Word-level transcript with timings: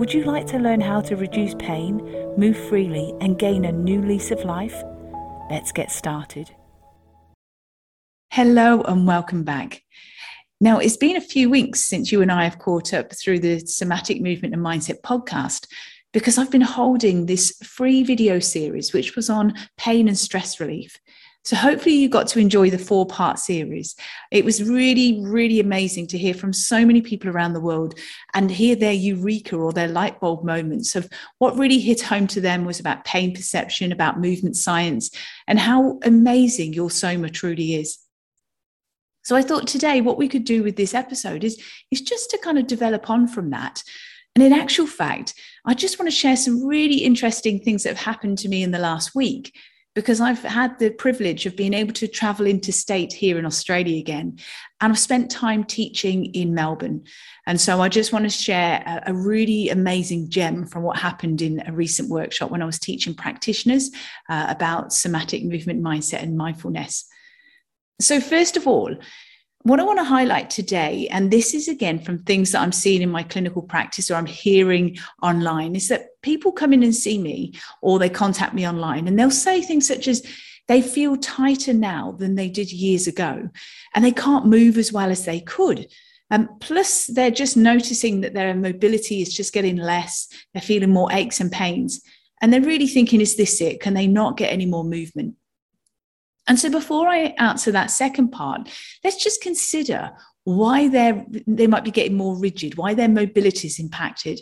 Would 0.00 0.14
you 0.14 0.24
like 0.24 0.46
to 0.46 0.58
learn 0.58 0.80
how 0.80 1.02
to 1.02 1.14
reduce 1.14 1.54
pain, 1.56 1.98
move 2.38 2.56
freely, 2.56 3.12
and 3.20 3.38
gain 3.38 3.66
a 3.66 3.70
new 3.70 4.00
lease 4.00 4.30
of 4.30 4.42
life? 4.46 4.82
Let's 5.50 5.72
get 5.72 5.90
started. 5.90 6.50
Hello, 8.30 8.80
and 8.80 9.06
welcome 9.06 9.44
back. 9.44 9.82
Now, 10.58 10.78
it's 10.78 10.96
been 10.96 11.18
a 11.18 11.20
few 11.20 11.50
weeks 11.50 11.82
since 11.82 12.10
you 12.10 12.22
and 12.22 12.32
I 12.32 12.44
have 12.44 12.58
caught 12.58 12.94
up 12.94 13.14
through 13.14 13.40
the 13.40 13.60
Somatic 13.60 14.22
Movement 14.22 14.54
and 14.54 14.64
Mindset 14.64 15.02
podcast 15.02 15.66
because 16.14 16.38
I've 16.38 16.50
been 16.50 16.62
holding 16.62 17.26
this 17.26 17.54
free 17.62 18.02
video 18.02 18.38
series, 18.38 18.94
which 18.94 19.16
was 19.16 19.28
on 19.28 19.52
pain 19.76 20.08
and 20.08 20.16
stress 20.16 20.58
relief. 20.58 20.96
So 21.42 21.56
hopefully 21.56 21.94
you 21.94 22.08
got 22.08 22.26
to 22.28 22.38
enjoy 22.38 22.68
the 22.68 22.78
four 22.78 23.06
part 23.06 23.38
series. 23.38 23.96
It 24.30 24.44
was 24.44 24.62
really, 24.62 25.20
really 25.24 25.58
amazing 25.58 26.06
to 26.08 26.18
hear 26.18 26.34
from 26.34 26.52
so 26.52 26.84
many 26.84 27.00
people 27.00 27.30
around 27.30 27.54
the 27.54 27.60
world 27.60 27.94
and 28.34 28.50
hear 28.50 28.76
their 28.76 28.92
eureka 28.92 29.56
or 29.56 29.72
their 29.72 29.88
light 29.88 30.20
bulb 30.20 30.44
moments 30.44 30.94
of 30.94 31.08
what 31.38 31.56
really 31.56 31.78
hit 31.78 32.02
home 32.02 32.26
to 32.28 32.42
them 32.42 32.66
was 32.66 32.78
about 32.78 33.06
pain 33.06 33.34
perception, 33.34 33.90
about 33.90 34.20
movement 34.20 34.56
science, 34.56 35.10
and 35.46 35.58
how 35.58 35.98
amazing 36.02 36.74
your 36.74 36.90
soma 36.90 37.30
truly 37.30 37.74
is. 37.74 37.98
So 39.22 39.34
I 39.34 39.42
thought 39.42 39.66
today 39.66 40.02
what 40.02 40.18
we 40.18 40.28
could 40.28 40.44
do 40.44 40.62
with 40.62 40.76
this 40.76 40.94
episode 40.94 41.42
is, 41.42 41.62
is 41.90 42.02
just 42.02 42.30
to 42.30 42.38
kind 42.38 42.58
of 42.58 42.66
develop 42.66 43.08
on 43.08 43.26
from 43.26 43.50
that. 43.50 43.82
And 44.34 44.44
in 44.44 44.52
actual 44.52 44.86
fact, 44.86 45.34
I 45.64 45.74
just 45.74 45.98
want 45.98 46.10
to 46.10 46.16
share 46.16 46.36
some 46.36 46.66
really 46.66 46.98
interesting 46.98 47.60
things 47.60 47.82
that 47.82 47.90
have 47.90 48.04
happened 48.04 48.38
to 48.38 48.48
me 48.48 48.62
in 48.62 48.70
the 48.72 48.78
last 48.78 49.14
week 49.14 49.54
because 49.94 50.20
I've 50.20 50.42
had 50.42 50.78
the 50.78 50.90
privilege 50.90 51.46
of 51.46 51.56
being 51.56 51.74
able 51.74 51.92
to 51.94 52.06
travel 52.06 52.46
interstate 52.46 53.12
here 53.12 53.38
in 53.38 53.44
Australia 53.44 53.98
again. 53.98 54.38
And 54.80 54.92
I've 54.92 54.98
spent 54.98 55.30
time 55.30 55.64
teaching 55.64 56.26
in 56.26 56.54
Melbourne. 56.54 57.04
And 57.46 57.60
so 57.60 57.80
I 57.80 57.88
just 57.88 58.12
want 58.12 58.24
to 58.24 58.30
share 58.30 58.82
a, 58.86 59.10
a, 59.10 59.14
really 59.14 59.68
amazing 59.68 60.30
gem 60.30 60.64
from 60.64 60.84
what 60.84 60.96
happened 60.96 61.42
in 61.42 61.62
a 61.66 61.72
recent 61.72 62.08
workshop 62.08 62.50
when 62.50 62.62
I 62.62 62.66
was 62.66 62.78
teaching 62.78 63.14
practitioners 63.14 63.90
uh, 64.28 64.46
about 64.48 64.92
somatic 64.92 65.44
movement 65.44 65.82
mindset 65.82 66.22
and 66.22 66.36
mindfulness. 66.36 67.06
So, 68.00 68.20
first 68.20 68.56
of 68.56 68.66
all, 68.66 68.94
what 69.62 69.80
I 69.80 69.84
want 69.84 69.98
to 69.98 70.04
highlight 70.04 70.50
today, 70.50 71.08
and 71.10 71.30
this 71.30 71.54
is 71.54 71.68
again 71.68 71.98
from 71.98 72.18
things 72.18 72.52
that 72.52 72.62
I'm 72.62 72.72
seeing 72.72 73.02
in 73.02 73.10
my 73.10 73.22
clinical 73.22 73.62
practice 73.62 74.10
or 74.10 74.14
I'm 74.14 74.26
hearing 74.26 74.98
online, 75.22 75.76
is 75.76 75.88
that 75.88 76.20
people 76.22 76.52
come 76.52 76.72
in 76.72 76.82
and 76.82 76.94
see 76.94 77.18
me 77.18 77.54
or 77.82 77.98
they 77.98 78.08
contact 78.08 78.54
me 78.54 78.66
online 78.66 79.06
and 79.06 79.18
they'll 79.18 79.30
say 79.30 79.60
things 79.60 79.86
such 79.86 80.08
as, 80.08 80.26
they 80.68 80.82
feel 80.82 81.16
tighter 81.16 81.72
now 81.72 82.12
than 82.12 82.36
they 82.36 82.48
did 82.48 82.70
years 82.70 83.08
ago, 83.08 83.50
and 83.92 84.04
they 84.04 84.12
can't 84.12 84.46
move 84.46 84.78
as 84.78 84.92
well 84.92 85.10
as 85.10 85.24
they 85.24 85.40
could. 85.40 85.88
Um, 86.30 86.48
plus, 86.60 87.06
they're 87.06 87.32
just 87.32 87.56
noticing 87.56 88.20
that 88.20 88.34
their 88.34 88.54
mobility 88.54 89.20
is 89.20 89.34
just 89.34 89.52
getting 89.52 89.74
less. 89.74 90.28
They're 90.54 90.62
feeling 90.62 90.90
more 90.90 91.10
aches 91.10 91.40
and 91.40 91.50
pains. 91.50 92.00
And 92.40 92.52
they're 92.52 92.60
really 92.60 92.86
thinking, 92.86 93.20
is 93.20 93.36
this 93.36 93.60
it? 93.60 93.80
Can 93.80 93.94
they 93.94 94.06
not 94.06 94.36
get 94.36 94.52
any 94.52 94.64
more 94.64 94.84
movement? 94.84 95.34
And 96.50 96.58
so 96.58 96.68
before 96.68 97.06
I 97.06 97.32
answer 97.38 97.70
that 97.70 97.92
second 97.92 98.30
part, 98.30 98.68
let's 99.04 99.22
just 99.22 99.40
consider 99.40 100.10
why 100.42 100.88
they 100.88 101.24
they 101.46 101.68
might 101.68 101.84
be 101.84 101.92
getting 101.92 102.16
more 102.16 102.36
rigid, 102.36 102.76
why 102.76 102.92
their 102.92 103.08
mobility 103.08 103.68
is 103.68 103.78
impacted. 103.78 104.40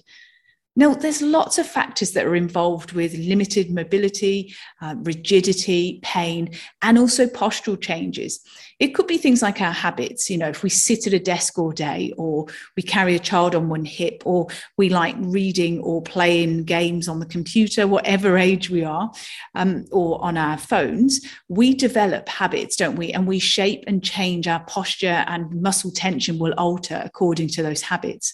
Now, 0.79 0.95
there's 0.95 1.21
lots 1.21 1.59
of 1.59 1.67
factors 1.67 2.13
that 2.13 2.25
are 2.25 2.37
involved 2.37 2.93
with 2.93 3.13
limited 3.13 3.69
mobility, 3.69 4.55
uh, 4.81 4.95
rigidity, 4.99 5.99
pain, 6.05 6.51
and 6.83 6.97
also 6.97 7.27
postural 7.27 7.81
changes. 7.81 8.39
It 8.79 8.95
could 8.95 9.09
be 9.09 9.19
things 9.19 9.43
like 9.43 9.61
our 9.61 9.73
habits. 9.73 10.31
You 10.31 10.39
know, 10.39 10.51
if 10.51 10.63
we 10.63 10.71
sit 10.71 11.09
at 11.09 11.13
a 11.13 11.19
desk 11.19 11.59
all 11.59 11.73
day, 11.73 12.13
or 12.17 12.47
we 12.77 12.85
carry 12.85 13.17
a 13.17 13.19
child 13.19 13.57
on 13.57 13.69
one 13.69 13.85
hip, 13.85 14.23
or 14.25 14.47
we 14.77 14.89
like 14.89 15.17
reading 15.19 15.81
or 15.81 16.01
playing 16.01 16.63
games 16.63 17.09
on 17.09 17.19
the 17.19 17.27
computer, 17.27 17.89
whatever 17.89 18.39
age 18.39 18.71
we 18.71 18.85
are, 18.85 19.11
um, 19.57 19.85
or 19.91 20.25
on 20.25 20.37
our 20.37 20.57
phones, 20.57 21.21
we 21.49 21.75
develop 21.75 22.29
habits, 22.29 22.77
don't 22.77 22.95
we? 22.95 23.13
And 23.13 23.27
we 23.27 23.41
shape 23.41 23.83
and 23.89 24.01
change 24.01 24.47
our 24.47 24.61
posture, 24.61 25.25
and 25.27 25.61
muscle 25.61 25.91
tension 25.91 26.39
will 26.39 26.55
alter 26.57 27.03
according 27.05 27.49
to 27.49 27.65
those 27.65 27.83
habits. 27.83 28.33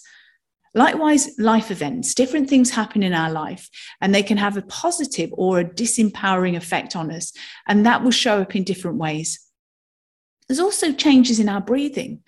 Likewise, 0.75 1.29
life 1.39 1.71
events, 1.71 2.13
different 2.13 2.49
things 2.49 2.69
happen 2.69 3.01
in 3.01 3.13
our 3.13 3.31
life, 3.31 3.69
and 4.01 4.13
they 4.13 4.21
can 4.21 4.35
have 4.35 4.57
a 4.57 4.61
positive 4.61 5.29
or 5.33 5.59
a 5.59 5.65
disempowering 5.65 6.57
effect 6.57 6.97
on 6.97 7.09
us. 7.09 7.31
And 7.65 7.85
that 7.85 8.03
will 8.03 8.11
show 8.11 8.41
up 8.41 8.55
in 8.55 8.65
different 8.65 8.97
ways. 8.97 9.39
There's 10.47 10.59
also 10.59 10.91
changes 10.91 11.39
in 11.39 11.47
our 11.47 11.61
breathing. 11.61 12.21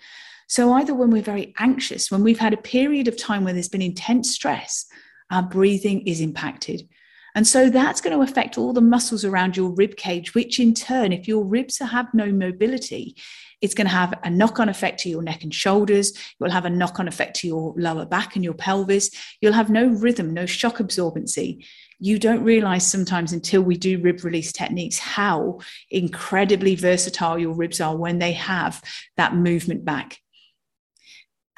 So, 0.48 0.72
either 0.72 0.94
when 0.94 1.10
we're 1.10 1.22
very 1.22 1.54
anxious, 1.58 2.10
when 2.10 2.24
we've 2.24 2.38
had 2.38 2.54
a 2.54 2.58
period 2.58 3.06
of 3.06 3.18
time 3.18 3.44
where 3.44 3.52
there's 3.52 3.68
been 3.68 3.82
intense 3.82 4.30
stress, 4.30 4.86
our 5.30 5.42
breathing 5.42 6.06
is 6.06 6.22
impacted. 6.22 6.88
And 7.34 7.46
so 7.46 7.70
that's 7.70 8.00
going 8.00 8.16
to 8.16 8.22
affect 8.22 8.58
all 8.58 8.72
the 8.72 8.80
muscles 8.80 9.24
around 9.24 9.56
your 9.56 9.70
rib 9.70 9.96
cage, 9.96 10.34
which 10.34 10.58
in 10.58 10.74
turn, 10.74 11.12
if 11.12 11.28
your 11.28 11.44
ribs 11.44 11.78
have 11.78 12.12
no 12.14 12.32
mobility, 12.32 13.14
it's 13.60 13.74
going 13.74 13.86
to 13.86 13.92
have 13.92 14.14
a 14.22 14.30
knock 14.30 14.60
on 14.60 14.68
effect 14.68 15.00
to 15.00 15.08
your 15.08 15.22
neck 15.22 15.42
and 15.42 15.54
shoulders. 15.54 16.10
It 16.10 16.18
will 16.40 16.50
have 16.50 16.64
a 16.64 16.70
knock 16.70 17.00
on 17.00 17.08
effect 17.08 17.36
to 17.40 17.46
your 17.46 17.74
lower 17.76 18.06
back 18.06 18.36
and 18.36 18.44
your 18.44 18.54
pelvis. 18.54 19.10
You'll 19.40 19.52
have 19.52 19.70
no 19.70 19.86
rhythm, 19.86 20.32
no 20.32 20.46
shock 20.46 20.78
absorbency. 20.78 21.64
You 21.98 22.18
don't 22.18 22.44
realize 22.44 22.86
sometimes 22.86 23.32
until 23.32 23.62
we 23.62 23.76
do 23.76 24.00
rib 24.00 24.22
release 24.22 24.52
techniques 24.52 24.98
how 24.98 25.58
incredibly 25.90 26.76
versatile 26.76 27.38
your 27.38 27.54
ribs 27.54 27.80
are 27.80 27.96
when 27.96 28.20
they 28.20 28.32
have 28.32 28.82
that 29.16 29.34
movement 29.34 29.84
back. 29.84 30.18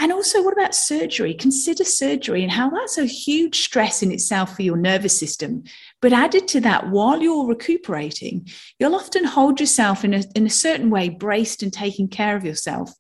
And 0.00 0.12
also, 0.12 0.42
what 0.42 0.54
about 0.54 0.74
surgery? 0.74 1.34
Consider 1.34 1.84
surgery 1.84 2.42
and 2.42 2.50
how 2.50 2.70
that's 2.70 2.96
a 2.96 3.04
huge 3.04 3.60
stress 3.60 4.02
in 4.02 4.10
itself 4.10 4.56
for 4.56 4.62
your 4.62 4.78
nervous 4.78 5.16
system. 5.16 5.64
But 6.00 6.14
added 6.14 6.48
to 6.48 6.60
that, 6.62 6.88
while 6.88 7.20
you're 7.20 7.46
recuperating, 7.46 8.48
you'll 8.78 8.94
often 8.94 9.24
hold 9.24 9.60
yourself 9.60 10.02
in 10.02 10.14
a, 10.14 10.24
in 10.34 10.46
a 10.46 10.50
certain 10.50 10.88
way, 10.88 11.10
braced 11.10 11.62
and 11.62 11.70
taking 11.70 12.08
care 12.08 12.34
of 12.34 12.46
yourself. 12.46 12.90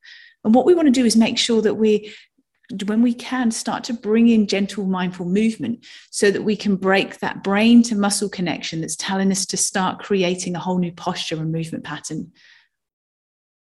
And 0.44 0.54
what 0.54 0.66
we 0.66 0.74
want 0.74 0.88
to 0.88 0.92
do 0.92 1.06
is 1.06 1.16
make 1.16 1.38
sure 1.38 1.62
that 1.62 1.76
we, 1.76 2.12
when 2.84 3.00
we 3.00 3.14
can, 3.14 3.50
start 3.50 3.82
to 3.84 3.94
bring 3.94 4.28
in 4.28 4.46
gentle, 4.46 4.84
mindful 4.84 5.24
movement 5.24 5.86
so 6.10 6.30
that 6.30 6.44
we 6.44 6.54
can 6.54 6.76
break 6.76 7.20
that 7.20 7.42
brain 7.42 7.82
to 7.84 7.94
muscle 7.94 8.28
connection 8.28 8.82
that's 8.82 8.96
telling 8.96 9.32
us 9.32 9.46
to 9.46 9.56
start 9.56 10.00
creating 10.00 10.54
a 10.54 10.60
whole 10.60 10.78
new 10.78 10.92
posture 10.92 11.36
and 11.36 11.50
movement 11.50 11.82
pattern 11.82 12.30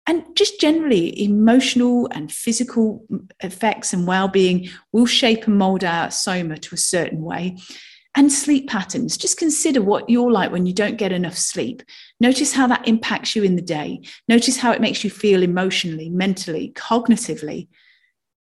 and 0.08 0.24
just 0.36 0.62
generally 0.62 1.22
emotional 1.24 2.08
and 2.12 2.32
physical 2.32 3.06
effects 3.42 3.92
and 3.92 4.06
well-being 4.06 4.70
will 4.92 5.06
shape 5.06 5.48
and 5.48 5.58
mold 5.58 5.84
our 5.84 6.12
soma 6.12 6.58
to 6.58 6.76
a 6.76 6.78
certain 6.78 7.22
way. 7.24 7.58
And 8.18 8.32
sleep 8.32 8.70
patterns 8.70 9.18
just 9.18 9.38
consider 9.38 9.82
what 9.82 10.10
you're 10.10 10.32
like 10.32 10.52
when 10.52 10.66
you 10.66 10.74
don't 10.74 10.98
get 10.98 11.12
enough 11.12 11.38
sleep. 11.38 11.84
Notice 12.22 12.54
how 12.54 12.66
that 12.68 12.88
impacts 12.88 13.36
you 13.36 13.44
in 13.44 13.58
the 13.58 13.62
day. 13.62 14.02
Notice 14.30 14.58
how 14.58 14.72
it 14.72 14.80
makes 14.80 15.04
you 15.04 15.10
feel 15.10 15.44
emotionally 15.44 16.10
mentally 16.10 16.72
cognitively. 16.76 17.68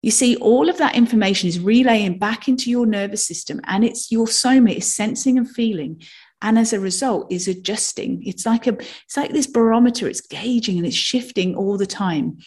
You 0.03 0.11
see 0.11 0.37
all 0.37 0.69
of 0.69 0.79
that 0.79 0.97
information 0.97 1.49
is 1.49 1.61
relaying 1.61 2.19
back 2.19 2.49
into 2.49 2.71
your 2.71 2.87
nervous 2.87 3.25
system 3.25 3.61
and 3.65 3.85
it's 3.85 4.11
your 4.11 4.27
soma 4.27 4.73
is 4.73 4.93
sensing 4.93 5.39
and 5.39 5.49
feeling 5.49 6.03
and 6.43 6.59
as 6.59 6.73
a 6.73 6.81
result 6.81 7.33
is 7.33 7.49
adjusting. 7.49 8.23
It's 8.27 8.45
like 8.45 8.67
a 8.67 8.73
it's 8.73 9.17
like 9.17 9.33
this 9.33 9.47
barometer. 9.47 10.09
It's 10.09 10.21
gauging 10.21 10.77
and 10.77 10.87
it's 10.87 10.97
shifting 10.97 11.55
all 11.55 11.79
the 11.79 11.87
time. 11.87 12.39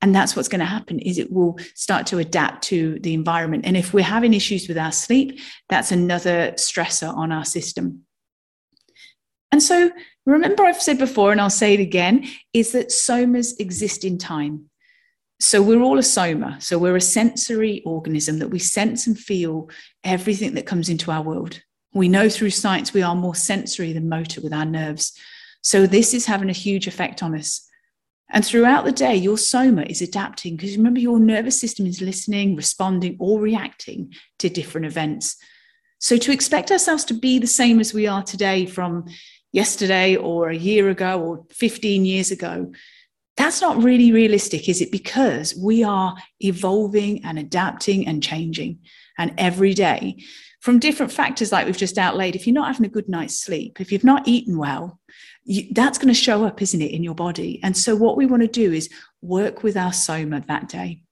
And 0.00 0.14
that's 0.14 0.36
what's 0.36 0.48
going 0.48 0.60
to 0.60 0.64
happen 0.64 1.00
is 1.00 1.18
it 1.18 1.32
will 1.32 1.58
start 1.74 2.06
to 2.08 2.18
adapt 2.18 2.62
to 2.64 3.00
the 3.00 3.14
environment. 3.14 3.64
And 3.66 3.76
if 3.76 3.92
we're 3.92 4.04
having 4.04 4.34
issues 4.34 4.68
with 4.68 4.78
our 4.78 4.92
sleep 4.92 5.40
that's 5.68 5.92
another 5.92 6.52
stressor 6.52 7.14
on 7.16 7.32
our 7.32 7.44
system. 7.44 8.02
And 9.50 9.62
so 9.62 9.90
remember 10.26 10.62
i've 10.64 10.82
said 10.82 10.98
before 10.98 11.32
and 11.32 11.40
i'll 11.40 11.48
say 11.48 11.72
it 11.72 11.80
again 11.80 12.28
is 12.52 12.72
that 12.72 12.88
somas 12.88 13.58
exist 13.58 14.04
in 14.04 14.18
time. 14.18 14.68
So 15.40 15.62
we're 15.62 15.82
all 15.82 15.98
a 15.98 16.02
soma. 16.02 16.60
So 16.60 16.78
we're 16.78 16.96
a 16.96 17.00
sensory 17.00 17.80
organism 17.86 18.40
that 18.40 18.48
we 18.48 18.58
sense 18.58 19.06
and 19.06 19.16
feel 19.16 19.70
everything 20.02 20.54
that 20.54 20.66
comes 20.66 20.88
into 20.88 21.12
our 21.12 21.22
world 21.22 21.62
we 21.98 22.08
know 22.08 22.28
through 22.28 22.50
science 22.50 22.94
we 22.94 23.02
are 23.02 23.14
more 23.14 23.34
sensory 23.34 23.92
than 23.92 24.08
motor 24.08 24.40
with 24.40 24.52
our 24.52 24.64
nerves. 24.64 25.18
So 25.62 25.86
this 25.86 26.14
is 26.14 26.26
having 26.26 26.50
a 26.50 26.54
huge 26.54 26.86
effect 26.86 27.22
on 27.22 27.34
us. 27.34 27.68
And 28.30 28.44
throughout 28.44 28.84
the 28.84 28.92
day, 28.92 29.16
your 29.16 29.38
soma 29.38 29.82
is 29.82 30.02
adapting 30.02 30.56
because 30.56 30.76
remember, 30.76 31.00
your 31.00 31.18
nervous 31.18 31.58
system 31.58 31.86
is 31.86 32.02
listening, 32.02 32.56
responding, 32.56 33.16
or 33.18 33.40
reacting 33.40 34.12
to 34.38 34.50
different 34.50 34.86
events. 34.86 35.36
So 35.98 36.16
to 36.18 36.32
expect 36.32 36.70
ourselves 36.70 37.04
to 37.06 37.14
be 37.14 37.38
the 37.38 37.46
same 37.46 37.80
as 37.80 37.94
we 37.94 38.06
are 38.06 38.22
today 38.22 38.66
from 38.66 39.06
yesterday 39.52 40.14
or 40.14 40.50
a 40.50 40.56
year 40.56 40.90
ago 40.90 41.20
or 41.20 41.46
15 41.50 42.04
years 42.04 42.30
ago, 42.30 42.70
that's 43.36 43.62
not 43.62 43.82
really 43.82 44.12
realistic, 44.12 44.68
is 44.68 44.82
it? 44.82 44.92
Because 44.92 45.54
we 45.56 45.82
are 45.82 46.14
evolving 46.40 47.24
and 47.24 47.38
adapting 47.38 48.06
and 48.06 48.22
changing. 48.22 48.80
And 49.16 49.32
every 49.38 49.74
day, 49.74 50.18
from 50.60 50.78
different 50.78 51.12
factors 51.12 51.52
like 51.52 51.66
we've 51.66 51.76
just 51.76 51.98
outlaid, 51.98 52.34
if 52.34 52.46
you're 52.46 52.54
not 52.54 52.68
having 52.68 52.86
a 52.86 52.90
good 52.90 53.08
night's 53.08 53.40
sleep, 53.40 53.80
if 53.80 53.92
you've 53.92 54.04
not 54.04 54.26
eaten 54.26 54.58
well, 54.58 55.00
you, 55.44 55.68
that's 55.72 55.98
going 55.98 56.08
to 56.08 56.14
show 56.14 56.44
up, 56.44 56.60
isn't 56.60 56.82
it, 56.82 56.90
in 56.90 57.04
your 57.04 57.14
body? 57.14 57.60
And 57.62 57.76
so, 57.76 57.94
what 57.94 58.16
we 58.16 58.26
want 58.26 58.42
to 58.42 58.48
do 58.48 58.72
is 58.72 58.90
work 59.22 59.62
with 59.62 59.76
our 59.76 59.92
soma 59.92 60.42
that 60.48 60.68
day. 60.68 61.02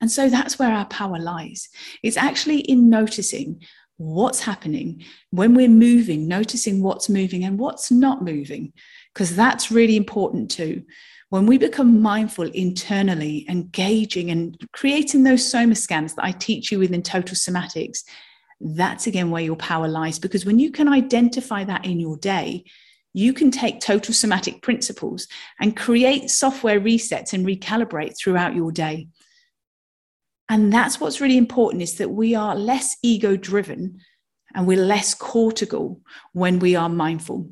And 0.00 0.10
so 0.10 0.28
that's 0.28 0.58
where 0.58 0.72
our 0.72 0.86
power 0.86 1.18
lies. 1.18 1.68
It's 2.02 2.16
actually 2.16 2.60
in 2.60 2.88
noticing 2.88 3.62
what's 3.96 4.40
happening 4.40 5.02
when 5.30 5.54
we're 5.54 5.68
moving, 5.68 6.28
noticing 6.28 6.82
what's 6.82 7.08
moving 7.08 7.44
and 7.44 7.58
what's 7.58 7.90
not 7.90 8.22
moving, 8.22 8.72
because 9.12 9.34
that's 9.34 9.72
really 9.72 9.96
important 9.96 10.50
too. 10.50 10.84
When 11.30 11.46
we 11.46 11.58
become 11.58 12.00
mindful 12.00 12.46
internally, 12.50 13.44
engaging 13.50 14.30
and 14.30 14.56
creating 14.72 15.24
those 15.24 15.46
soma 15.46 15.74
scans 15.74 16.14
that 16.14 16.24
I 16.24 16.30
teach 16.32 16.72
you 16.72 16.78
within 16.78 17.02
total 17.02 17.34
somatics, 17.34 18.04
that's 18.60 19.06
again 19.06 19.30
where 19.30 19.42
your 19.42 19.56
power 19.56 19.88
lies. 19.88 20.18
Because 20.18 20.44
when 20.44 20.58
you 20.58 20.70
can 20.70 20.88
identify 20.88 21.64
that 21.64 21.84
in 21.84 22.00
your 22.00 22.16
day, 22.16 22.64
you 23.14 23.32
can 23.32 23.50
take 23.50 23.80
total 23.80 24.14
somatic 24.14 24.62
principles 24.62 25.26
and 25.60 25.76
create 25.76 26.30
software 26.30 26.80
resets 26.80 27.32
and 27.32 27.46
recalibrate 27.46 28.16
throughout 28.18 28.54
your 28.54 28.70
day. 28.70 29.08
And 30.48 30.72
that's 30.72 31.00
what's 31.00 31.20
really 31.20 31.36
important 31.36 31.82
is 31.82 31.96
that 31.96 32.10
we 32.10 32.34
are 32.34 32.54
less 32.54 32.96
ego 33.02 33.36
driven 33.36 34.00
and 34.54 34.66
we're 34.66 34.84
less 34.84 35.14
cortical 35.14 36.00
when 36.32 36.58
we 36.58 36.74
are 36.74 36.88
mindful. 36.88 37.50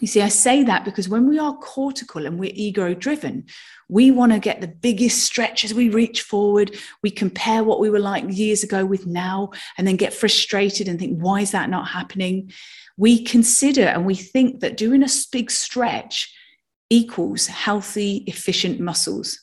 You 0.00 0.06
see, 0.06 0.22
I 0.22 0.28
say 0.28 0.64
that 0.64 0.84
because 0.84 1.08
when 1.08 1.28
we 1.28 1.38
are 1.38 1.56
cortical 1.58 2.26
and 2.26 2.38
we're 2.38 2.52
ego 2.54 2.94
driven, 2.94 3.44
we 3.88 4.10
want 4.10 4.32
to 4.32 4.38
get 4.38 4.60
the 4.60 4.68
biggest 4.68 5.22
stretch 5.22 5.62
as 5.62 5.74
we 5.74 5.90
reach 5.90 6.22
forward. 6.22 6.74
We 7.02 7.10
compare 7.10 7.62
what 7.62 7.80
we 7.80 7.90
were 7.90 8.00
like 8.00 8.24
years 8.28 8.62
ago 8.64 8.86
with 8.86 9.06
now 9.06 9.50
and 9.76 9.86
then 9.86 9.96
get 9.96 10.14
frustrated 10.14 10.88
and 10.88 10.98
think, 10.98 11.20
why 11.20 11.42
is 11.42 11.50
that 11.50 11.68
not 11.68 11.88
happening? 11.88 12.50
We 12.96 13.22
consider 13.22 13.82
and 13.82 14.06
we 14.06 14.14
think 14.14 14.60
that 14.60 14.78
doing 14.78 15.02
a 15.02 15.08
big 15.30 15.50
stretch 15.50 16.34
equals 16.88 17.46
healthy, 17.46 18.24
efficient 18.26 18.80
muscles. 18.80 19.38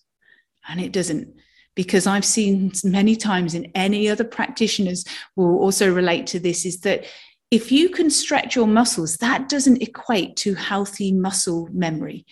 And 0.67 0.81
it 0.81 0.91
doesn't 0.91 1.33
because 1.75 2.07
I've 2.07 2.25
seen 2.25 2.71
many 2.83 3.15
times 3.15 3.53
in 3.53 3.71
any 3.75 4.09
other 4.09 4.23
practitioners 4.23 5.05
will 5.35 5.59
also 5.59 5.93
relate 5.93 6.25
to 6.27 6.39
this 6.39 6.65
is 6.65 6.79
that 6.81 7.05
if 7.49 7.71
you 7.71 7.89
can 7.89 8.09
stretch 8.09 8.55
your 8.55 8.67
muscles, 8.67 9.17
that 9.17 9.49
doesn't 9.49 9.81
equate 9.81 10.35
to 10.37 10.53
healthy 10.55 11.11
muscle 11.11 11.69
memory. 11.71 12.25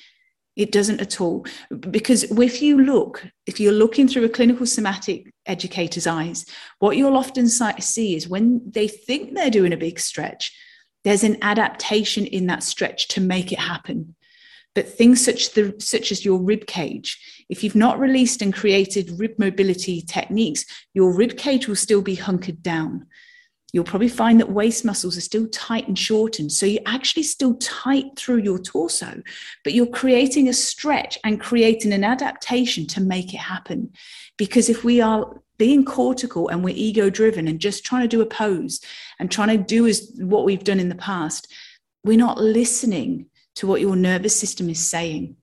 It 0.56 0.72
doesn't 0.72 1.02
at 1.02 1.20
all. 1.20 1.46
Because 1.90 2.24
if 2.24 2.62
you 2.62 2.82
look, 2.82 3.26
if 3.46 3.60
you're 3.60 3.74
looking 3.74 4.08
through 4.08 4.26
a 4.26 4.30
clinical 4.30 4.66
somatic 4.66 5.34
educator's 5.46 6.08
eyes, 6.08 6.46
what 6.80 6.98
you'll 6.98 7.18
often 7.18 7.48
see 7.48 8.16
is 8.16 8.28
when 8.28 8.62
they 8.66 8.88
think 8.88 9.34
they're 9.34 9.50
doing 9.50 9.74
a 9.74 9.78
big 9.78 10.00
stretch, 10.00 10.54
there's 11.04 11.24
an 11.24 11.38
adaptation 11.42 12.26
in 12.26 12.48
that 12.48 12.64
stretch 12.64 13.08
to 13.10 13.22
make 13.22 13.52
it 13.52 13.60
happen. 13.60 14.16
But 14.74 14.90
things 14.90 15.24
such, 15.24 15.54
the, 15.54 15.76
such 15.80 16.12
as 16.12 16.26
your 16.26 16.42
rib 16.42 16.68
cage, 16.68 17.46
if 17.48 17.64
you've 17.64 17.76
not 17.76 18.00
released 18.00 18.42
and 18.42 18.54
created 18.54 19.18
rib 19.18 19.36
mobility 19.38 20.02
techniques, 20.02 20.66
your 20.94 21.14
rib 21.14 21.38
cage 21.38 21.68
will 21.68 21.76
still 21.76 22.02
be 22.02 22.16
hunkered 22.16 22.62
down. 22.62 23.08
You'll 23.76 23.84
probably 23.84 24.08
find 24.08 24.40
that 24.40 24.54
waist 24.54 24.86
muscles 24.86 25.18
are 25.18 25.22
still 25.22 25.50
tight 25.50 25.86
and 25.90 26.00
shortened. 26.00 26.54
So 26.54 26.66
you're 26.66 26.82
actually 26.86 27.24
still 27.24 27.56
tight 27.56 28.06
through 28.16 28.38
your 28.38 28.58
torso, 28.58 29.22
but 29.66 29.74
you're 29.74 29.86
creating 29.86 30.48
a 30.48 30.54
stretch 30.54 31.18
and 31.26 31.42
creating 31.42 31.92
an 31.92 32.06
adaptation 32.06 32.88
to 32.88 33.02
make 33.02 33.34
it 33.34 33.40
happen. 33.40 33.92
Because 34.38 34.70
if 34.70 34.86
we 34.86 35.02
are 35.02 35.42
being 35.58 35.84
cortical 35.84 36.48
and 36.48 36.64
we're 36.64 36.74
ego 36.74 37.10
driven 37.10 37.50
and 37.50 37.60
just 37.60 37.84
trying 37.84 38.04
to 38.04 38.08
do 38.08 38.22
a 38.22 38.26
pose 38.26 38.80
and 39.20 39.30
trying 39.30 39.50
to 39.50 39.62
do 39.62 39.88
as 39.88 40.10
what 40.20 40.46
we've 40.46 40.64
done 40.64 40.80
in 40.80 40.88
the 40.88 40.96
past, 40.96 41.52
we're 42.06 42.18
not 42.18 42.38
listening 42.38 43.26
to 43.56 43.68
what 43.68 43.82
your 43.82 43.98
nervous 43.98 44.40
system 44.40 44.70
is 44.70 44.90
saying. 44.90 45.36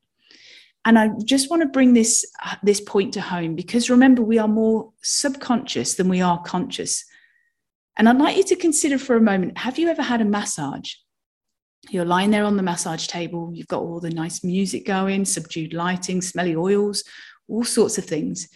And 0.86 0.98
I 0.98 1.10
just 1.22 1.50
want 1.50 1.60
to 1.60 1.68
bring 1.68 1.92
this, 1.92 2.24
uh, 2.42 2.56
this 2.62 2.80
point 2.80 3.12
to 3.12 3.20
home 3.20 3.56
because 3.56 3.90
remember, 3.90 4.22
we 4.22 4.38
are 4.38 4.48
more 4.48 4.90
subconscious 5.02 5.96
than 5.96 6.08
we 6.08 6.22
are 6.22 6.40
conscious. 6.44 7.04
And 7.96 8.08
I'd 8.08 8.18
like 8.18 8.36
you 8.36 8.44
to 8.44 8.56
consider 8.56 8.98
for 8.98 9.16
a 9.16 9.20
moment 9.20 9.58
have 9.58 9.78
you 9.78 9.88
ever 9.88 10.02
had 10.02 10.20
a 10.20 10.24
massage? 10.24 10.94
You're 11.90 12.04
lying 12.04 12.30
there 12.30 12.44
on 12.44 12.56
the 12.56 12.62
massage 12.62 13.06
table, 13.06 13.50
you've 13.52 13.68
got 13.68 13.82
all 13.82 14.00
the 14.00 14.10
nice 14.10 14.44
music 14.44 14.86
going, 14.86 15.24
subdued 15.24 15.74
lighting, 15.74 16.22
smelly 16.22 16.54
oils, 16.54 17.02
all 17.48 17.64
sorts 17.64 17.98
of 17.98 18.04
things. 18.04 18.48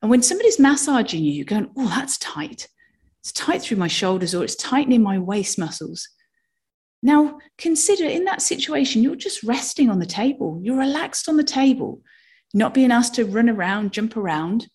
And 0.00 0.10
when 0.10 0.22
somebody's 0.22 0.60
massaging 0.60 1.24
you, 1.24 1.32
you're 1.32 1.44
going, 1.44 1.70
oh, 1.76 1.88
that's 1.88 2.18
tight. 2.18 2.68
It's 3.22 3.32
tight 3.32 3.62
through 3.62 3.78
my 3.78 3.88
shoulders 3.88 4.34
or 4.34 4.44
it's 4.44 4.54
tightening 4.54 5.02
my 5.02 5.18
waist 5.18 5.58
muscles. 5.58 6.08
Now, 7.02 7.38
consider 7.58 8.04
in 8.04 8.24
that 8.24 8.40
situation, 8.40 9.02
you're 9.02 9.16
just 9.16 9.42
resting 9.42 9.90
on 9.90 9.98
the 9.98 10.06
table, 10.06 10.60
you're 10.62 10.78
relaxed 10.78 11.28
on 11.28 11.36
the 11.36 11.44
table, 11.44 12.02
not 12.54 12.72
being 12.72 12.92
asked 12.92 13.14
to 13.16 13.24
run 13.24 13.50
around, 13.50 13.92
jump 13.92 14.16
around. 14.16 14.68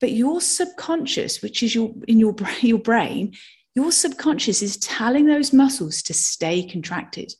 But 0.00 0.12
your 0.12 0.40
subconscious, 0.40 1.42
which 1.42 1.62
is 1.62 1.74
your 1.74 1.92
in 2.08 2.18
your, 2.18 2.34
your 2.60 2.78
brain, 2.78 3.34
your 3.74 3.92
subconscious 3.92 4.62
is 4.62 4.76
telling 4.78 5.26
those 5.26 5.52
muscles 5.52 6.02
to 6.02 6.14
stay 6.14 6.66
contracted. 6.66 7.32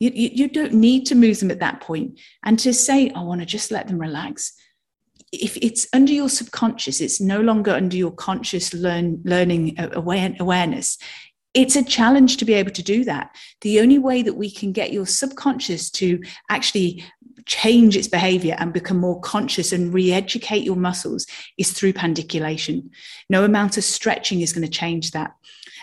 You, 0.00 0.12
you, 0.14 0.30
you 0.32 0.48
don't 0.48 0.74
need 0.74 1.06
to 1.06 1.16
move 1.16 1.40
them 1.40 1.50
at 1.50 1.58
that 1.58 1.80
point 1.80 2.20
and 2.44 2.56
to 2.60 2.72
say, 2.72 3.10
I 3.10 3.22
want 3.22 3.40
to 3.40 3.46
just 3.46 3.72
let 3.72 3.88
them 3.88 3.98
relax. 3.98 4.52
If 5.32 5.56
it's 5.56 5.88
under 5.92 6.12
your 6.12 6.28
subconscious, 6.28 7.00
it's 7.00 7.20
no 7.20 7.40
longer 7.40 7.72
under 7.72 7.96
your 7.96 8.12
conscious 8.12 8.72
learn, 8.72 9.20
learning 9.24 9.78
uh, 9.78 9.88
aware, 9.92 10.34
awareness 10.38 10.98
it's 11.54 11.76
a 11.76 11.84
challenge 11.84 12.36
to 12.36 12.44
be 12.44 12.54
able 12.54 12.70
to 12.70 12.82
do 12.82 13.04
that. 13.04 13.34
The 13.62 13.80
only 13.80 13.98
way 13.98 14.22
that 14.22 14.34
we 14.34 14.50
can 14.50 14.70
get 14.70 14.92
your 14.92 15.06
subconscious 15.06 15.90
to 15.92 16.20
actually 16.50 17.04
change 17.48 17.96
its 17.96 18.06
behavior 18.06 18.54
and 18.58 18.72
become 18.72 18.98
more 18.98 19.18
conscious 19.20 19.72
and 19.72 19.92
re 19.92 20.12
educate 20.12 20.62
your 20.62 20.76
muscles 20.76 21.26
is 21.56 21.72
through 21.72 21.94
pandiculation. 21.94 22.90
No 23.28 23.42
amount 23.44 23.76
of 23.76 23.84
stretching 23.84 24.42
is 24.42 24.52
going 24.52 24.66
to 24.66 24.70
change 24.70 25.10
that. 25.10 25.32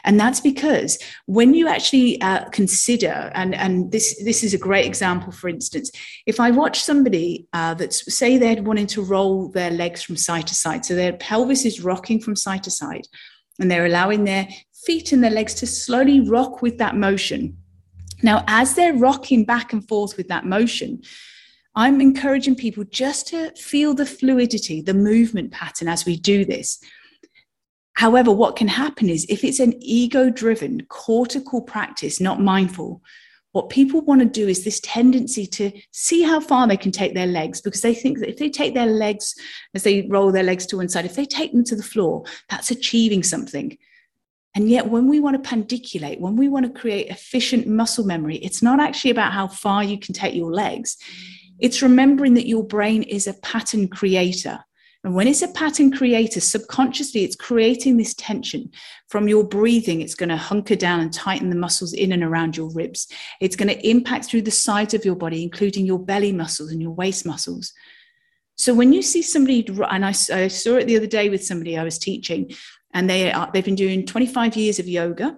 And 0.05 0.19
that's 0.19 0.39
because 0.39 0.99
when 1.25 1.55
you 1.55 1.67
actually 1.67 2.21
uh, 2.21 2.47
consider, 2.49 3.31
and, 3.33 3.55
and 3.55 3.91
this, 3.91 4.23
this 4.23 4.43
is 4.43 4.53
a 4.53 4.57
great 4.57 4.85
example, 4.85 5.31
for 5.31 5.49
instance, 5.49 5.91
if 6.27 6.39
I 6.39 6.51
watch 6.51 6.83
somebody 6.83 7.47
uh, 7.53 7.73
that's, 7.73 8.15
say, 8.15 8.37
they're 8.37 8.61
wanting 8.61 8.85
to 8.87 9.01
roll 9.01 9.49
their 9.49 9.71
legs 9.71 10.03
from 10.03 10.15
side 10.15 10.45
to 10.47 10.55
side, 10.55 10.85
so 10.85 10.93
their 10.93 11.13
pelvis 11.13 11.65
is 11.65 11.81
rocking 11.81 12.19
from 12.19 12.35
side 12.35 12.61
to 12.63 12.71
side, 12.71 13.07
and 13.59 13.71
they're 13.71 13.87
allowing 13.87 14.25
their 14.25 14.47
feet 14.85 15.11
and 15.11 15.23
their 15.23 15.31
legs 15.31 15.55
to 15.55 15.65
slowly 15.65 16.19
rock 16.21 16.61
with 16.61 16.77
that 16.77 16.95
motion. 16.95 17.57
Now, 18.21 18.43
as 18.47 18.75
they're 18.75 18.93
rocking 18.93 19.43
back 19.43 19.73
and 19.73 19.87
forth 19.87 20.17
with 20.17 20.27
that 20.27 20.45
motion, 20.45 21.01
I'm 21.75 21.99
encouraging 21.99 22.55
people 22.55 22.85
just 22.85 23.27
to 23.27 23.51
feel 23.51 23.93
the 23.93 24.05
fluidity, 24.05 24.81
the 24.81 24.93
movement 24.93 25.51
pattern 25.51 25.87
as 25.87 26.05
we 26.05 26.17
do 26.17 26.45
this. 26.45 26.79
However, 27.95 28.31
what 28.31 28.55
can 28.55 28.67
happen 28.67 29.09
is 29.09 29.25
if 29.29 29.43
it's 29.43 29.59
an 29.59 29.73
ego 29.81 30.29
driven 30.29 30.85
cortical 30.87 31.61
practice, 31.61 32.19
not 32.19 32.41
mindful, 32.41 33.01
what 33.51 33.69
people 33.69 34.01
want 34.01 34.19
to 34.19 34.25
do 34.25 34.49
is 34.49 34.65
this 34.65 34.81
tendency 34.81 35.47
to 35.47 35.71
see 35.91 36.21
how 36.21 36.41
far 36.41 36.67
they 36.67 36.75
can 36.75 36.91
take 36.91 37.13
their 37.13 37.27
legs 37.27 37.61
because 37.61 37.81
they 37.81 37.93
think 37.93 38.19
that 38.19 38.29
if 38.29 38.37
they 38.37 38.49
take 38.49 38.73
their 38.73 38.85
legs 38.85 39.33
as 39.73 39.83
they 39.83 40.07
roll 40.09 40.29
their 40.31 40.43
legs 40.43 40.65
to 40.65 40.77
one 40.77 40.89
side, 40.89 41.05
if 41.05 41.15
they 41.15 41.25
take 41.25 41.53
them 41.53 41.63
to 41.63 41.75
the 41.75 41.83
floor, 41.83 42.25
that's 42.49 42.69
achieving 42.69 43.23
something. 43.23 43.77
And 44.55 44.69
yet, 44.69 44.89
when 44.89 45.07
we 45.07 45.21
want 45.21 45.41
to 45.41 45.49
pandiculate, 45.49 46.19
when 46.19 46.35
we 46.35 46.49
want 46.49 46.65
to 46.65 46.79
create 46.79 47.07
efficient 47.07 47.65
muscle 47.65 48.05
memory, 48.05 48.37
it's 48.37 48.61
not 48.61 48.81
actually 48.81 49.11
about 49.11 49.31
how 49.31 49.47
far 49.47 49.83
you 49.85 49.97
can 49.99 50.13
take 50.13 50.33
your 50.33 50.51
legs. 50.51 50.97
It's 51.59 51.81
remembering 51.81 52.33
that 52.35 52.47
your 52.47 52.63
brain 52.63 53.03
is 53.03 53.27
a 53.27 53.33
pattern 53.33 53.87
creator. 53.87 54.59
And 55.03 55.13
when 55.13 55.27
it's 55.27 55.43
a 55.43 55.47
pattern 55.49 55.91
creator, 55.91 56.39
subconsciously, 56.39 57.23
it's 57.23 57.35
creating 57.35 57.97
this 57.97 58.15
tension 58.15 58.71
from 59.07 59.27
your 59.27 59.43
breathing. 59.43 60.01
It's 60.01 60.15
going 60.15 60.29
to 60.29 60.37
hunker 60.37 60.75
down 60.75 60.99
and 60.99 61.13
tighten 61.13 61.51
the 61.51 61.55
muscles 61.55 61.93
in 61.93 62.11
and 62.11 62.23
around 62.23 62.57
your 62.57 62.71
ribs. 62.71 63.07
It's 63.39 63.55
going 63.55 63.69
to 63.69 63.87
impact 63.87 64.25
through 64.25 64.41
the 64.41 64.51
sides 64.51 64.95
of 64.95 65.05
your 65.05 65.15
body, 65.15 65.43
including 65.43 65.85
your 65.85 65.99
belly 65.99 66.31
muscles 66.31 66.71
and 66.71 66.81
your 66.81 66.91
waist 66.91 67.25
muscles. 67.25 67.71
So 68.57 68.73
when 68.73 68.93
you 68.93 69.03
see 69.03 69.21
somebody, 69.21 69.67
and 69.91 70.05
I, 70.05 70.09
I 70.09 70.47
saw 70.47 70.77
it 70.77 70.85
the 70.85 70.97
other 70.97 71.07
day 71.07 71.29
with 71.29 71.45
somebody 71.45 71.77
I 71.77 71.83
was 71.83 71.99
teaching, 71.99 72.51
and 72.95 73.07
they 73.07 73.31
are, 73.31 73.49
they've 73.53 73.63
been 73.63 73.75
doing 73.75 74.05
25 74.05 74.55
years 74.55 74.79
of 74.79 74.87
yoga 74.87 75.37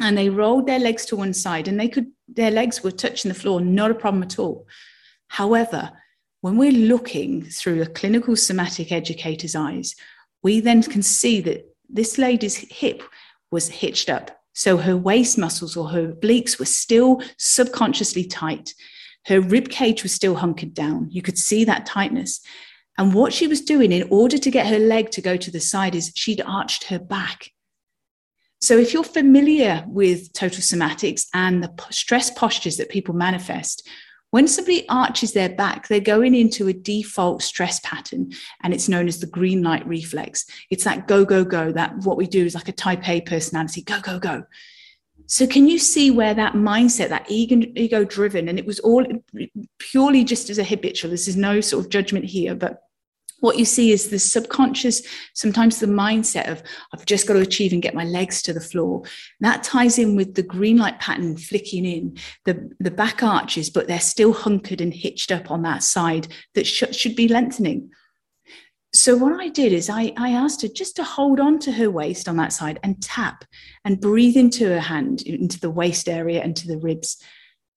and 0.00 0.16
they 0.16 0.28
rolled 0.28 0.66
their 0.66 0.78
legs 0.78 1.04
to 1.06 1.16
one 1.16 1.32
side 1.32 1.68
and 1.68 1.78
they 1.78 1.88
could 1.88 2.06
their 2.28 2.50
legs 2.50 2.82
were 2.82 2.90
touching 2.90 3.28
the 3.28 3.34
floor 3.34 3.60
not 3.60 3.90
a 3.90 3.94
problem 3.94 4.22
at 4.22 4.38
all 4.38 4.66
However, 5.28 5.92
when 6.40 6.56
we're 6.56 6.72
looking 6.72 7.44
through 7.44 7.82
a 7.82 7.86
clinical 7.86 8.36
somatic 8.36 8.92
educator's 8.92 9.54
eyes, 9.54 9.94
we 10.42 10.60
then 10.60 10.82
can 10.82 11.02
see 11.02 11.40
that 11.40 11.64
this 11.88 12.18
lady's 12.18 12.56
hip 12.56 13.02
was 13.50 13.68
hitched 13.68 14.08
up. 14.08 14.30
So 14.52 14.76
her 14.76 14.96
waist 14.96 15.36
muscles 15.38 15.76
or 15.76 15.88
her 15.90 16.12
obliques 16.12 16.58
were 16.58 16.64
still 16.66 17.22
subconsciously 17.38 18.24
tight. 18.24 18.74
Her 19.26 19.40
rib 19.40 19.68
cage 19.68 20.02
was 20.02 20.14
still 20.14 20.36
hunkered 20.36 20.72
down. 20.72 21.08
You 21.10 21.20
could 21.20 21.36
see 21.38 21.64
that 21.64 21.84
tightness. 21.84 22.40
And 22.96 23.12
what 23.12 23.32
she 23.32 23.46
was 23.46 23.60
doing 23.60 23.92
in 23.92 24.08
order 24.10 24.38
to 24.38 24.50
get 24.50 24.68
her 24.68 24.78
leg 24.78 25.10
to 25.10 25.20
go 25.20 25.36
to 25.36 25.50
the 25.50 25.60
side 25.60 25.94
is 25.94 26.12
she'd 26.14 26.40
arched 26.40 26.84
her 26.84 26.98
back. 26.98 27.50
So, 28.60 28.78
if 28.78 28.94
you're 28.94 29.04
familiar 29.04 29.84
with 29.86 30.32
total 30.32 30.60
somatics 30.60 31.26
and 31.34 31.62
the 31.62 31.74
stress 31.90 32.30
postures 32.30 32.78
that 32.78 32.88
people 32.88 33.14
manifest, 33.14 33.86
when 34.30 34.48
somebody 34.48 34.88
arches 34.88 35.32
their 35.32 35.48
back, 35.48 35.88
they're 35.88 36.00
going 36.00 36.34
into 36.34 36.68
a 36.68 36.72
default 36.72 37.42
stress 37.42 37.80
pattern, 37.80 38.32
and 38.62 38.74
it's 38.74 38.88
known 38.88 39.08
as 39.08 39.20
the 39.20 39.26
green 39.26 39.62
light 39.62 39.86
reflex. 39.86 40.46
It's 40.70 40.84
that 40.84 41.06
go, 41.06 41.24
go, 41.24 41.44
go. 41.44 41.72
That 41.72 41.96
what 41.98 42.16
we 42.16 42.26
do 42.26 42.44
is 42.44 42.54
like 42.54 42.68
a 42.68 42.72
type 42.72 43.08
A 43.08 43.20
personality 43.20 43.82
go, 43.82 44.00
go, 44.00 44.18
go. 44.18 44.44
So, 45.28 45.46
can 45.46 45.68
you 45.68 45.78
see 45.78 46.10
where 46.10 46.34
that 46.34 46.54
mindset, 46.54 47.08
that 47.08 47.30
ego 47.30 48.04
driven, 48.04 48.48
and 48.48 48.58
it 48.58 48.66
was 48.66 48.78
all 48.80 49.04
purely 49.78 50.24
just 50.24 50.50
as 50.50 50.58
a 50.58 50.64
habitual, 50.64 51.10
this 51.10 51.28
is 51.28 51.36
no 51.36 51.60
sort 51.60 51.84
of 51.84 51.90
judgment 51.90 52.24
here, 52.24 52.54
but 52.54 52.85
what 53.46 53.58
you 53.58 53.64
see 53.64 53.92
is 53.92 54.10
the 54.10 54.18
subconscious, 54.18 55.02
sometimes 55.32 55.78
the 55.78 55.86
mindset 55.86 56.50
of, 56.50 56.62
I've 56.92 57.06
just 57.06 57.28
got 57.28 57.34
to 57.34 57.40
achieve 57.40 57.72
and 57.72 57.80
get 57.80 57.94
my 57.94 58.02
legs 58.02 58.42
to 58.42 58.52
the 58.52 58.60
floor. 58.60 59.04
that 59.40 59.62
ties 59.62 59.98
in 59.98 60.16
with 60.16 60.34
the 60.34 60.42
green 60.42 60.78
light 60.78 60.98
pattern 60.98 61.36
flicking 61.36 61.84
in, 61.86 62.18
the, 62.44 62.68
the 62.80 62.90
back 62.90 63.22
arches, 63.22 63.70
but 63.70 63.86
they're 63.86 64.00
still 64.00 64.32
hunkered 64.32 64.80
and 64.80 64.92
hitched 64.92 65.30
up 65.30 65.48
on 65.48 65.62
that 65.62 65.84
side 65.84 66.26
that 66.54 66.66
sh- 66.66 66.90
should 66.90 67.14
be 67.14 67.28
lengthening. 67.28 67.88
So, 68.92 69.16
what 69.16 69.40
I 69.40 69.48
did 69.48 69.72
is 69.72 69.88
I, 69.88 70.12
I 70.16 70.30
asked 70.30 70.62
her 70.62 70.68
just 70.68 70.96
to 70.96 71.04
hold 71.04 71.38
on 71.38 71.60
to 71.60 71.72
her 71.72 71.90
waist 71.90 72.28
on 72.28 72.36
that 72.38 72.52
side 72.52 72.80
and 72.82 73.00
tap 73.00 73.44
and 73.84 74.00
breathe 74.00 74.36
into 74.36 74.66
her 74.66 74.80
hand, 74.80 75.22
into 75.22 75.60
the 75.60 75.70
waist 75.70 76.08
area 76.08 76.42
and 76.42 76.56
to 76.56 76.66
the 76.66 76.78
ribs. 76.78 77.22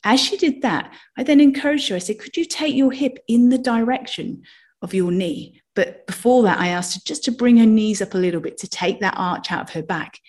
As 0.03 0.19
she 0.19 0.35
did 0.35 0.61
that, 0.63 0.93
I 1.17 1.23
then 1.23 1.41
encouraged 1.41 1.89
her. 1.89 1.95
I 1.95 1.99
said, 1.99 2.19
Could 2.19 2.37
you 2.37 2.45
take 2.45 2.73
your 2.73 2.91
hip 2.91 3.19
in 3.27 3.49
the 3.49 3.57
direction 3.57 4.43
of 4.81 4.93
your 4.93 5.11
knee. 5.11 5.61
But 5.75 6.07
before 6.07 6.43
that, 6.43 6.59
I 6.59 6.69
asked 6.69 6.95
her 6.95 7.01
just 7.05 7.23
to 7.25 7.31
bring 7.31 7.57
her 7.57 7.65
knees 7.65 8.01
up 8.01 8.13
a 8.13 8.17
little 8.17 8.41
bit 8.41 8.57
to 8.59 8.67
take 8.67 8.99
that 8.99 9.15
arch 9.17 9.51
out 9.51 9.63
of 9.63 9.69
her 9.71 9.83
back. 9.83 10.19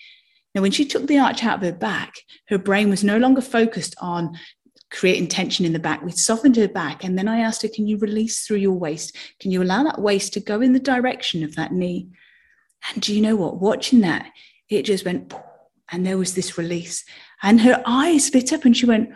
Now, 0.53 0.61
when 0.61 0.71
she 0.71 0.85
took 0.85 1.07
the 1.07 1.19
arch 1.19 1.43
out 1.43 1.57
of 1.57 1.63
her 1.63 1.77
back, 1.77 2.13
her 2.49 2.57
brain 2.57 2.89
was 2.89 3.03
no 3.03 3.17
longer 3.17 3.41
focused 3.41 3.95
on 3.99 4.37
creating 4.91 5.27
tension 5.27 5.65
in 5.65 5.73
the 5.73 5.79
back. 5.79 6.03
We 6.03 6.11
softened 6.11 6.57
her 6.57 6.67
back. 6.67 7.03
And 7.03 7.17
then 7.17 7.27
I 7.27 7.39
asked 7.39 7.61
her, 7.61 7.69
Can 7.69 7.87
you 7.87 7.97
release 7.97 8.45
through 8.45 8.57
your 8.57 8.73
waist? 8.73 9.15
Can 9.39 9.51
you 9.51 9.63
allow 9.63 9.83
that 9.83 10.01
waist 10.01 10.33
to 10.33 10.39
go 10.39 10.61
in 10.61 10.73
the 10.73 10.79
direction 10.79 11.43
of 11.43 11.55
that 11.55 11.71
knee? 11.71 12.09
And 12.91 13.01
do 13.01 13.13
you 13.15 13.21
know 13.21 13.35
what? 13.35 13.61
Watching 13.61 14.01
that, 14.01 14.29
it 14.69 14.83
just 14.83 15.05
went, 15.05 15.33
and 15.91 16.05
there 16.05 16.17
was 16.17 16.35
this 16.35 16.57
release. 16.57 17.05
And 17.41 17.61
her 17.61 17.81
eyes 17.85 18.33
lit 18.33 18.53
up 18.53 18.65
and 18.65 18.75
she 18.75 18.85
went, 18.85 19.09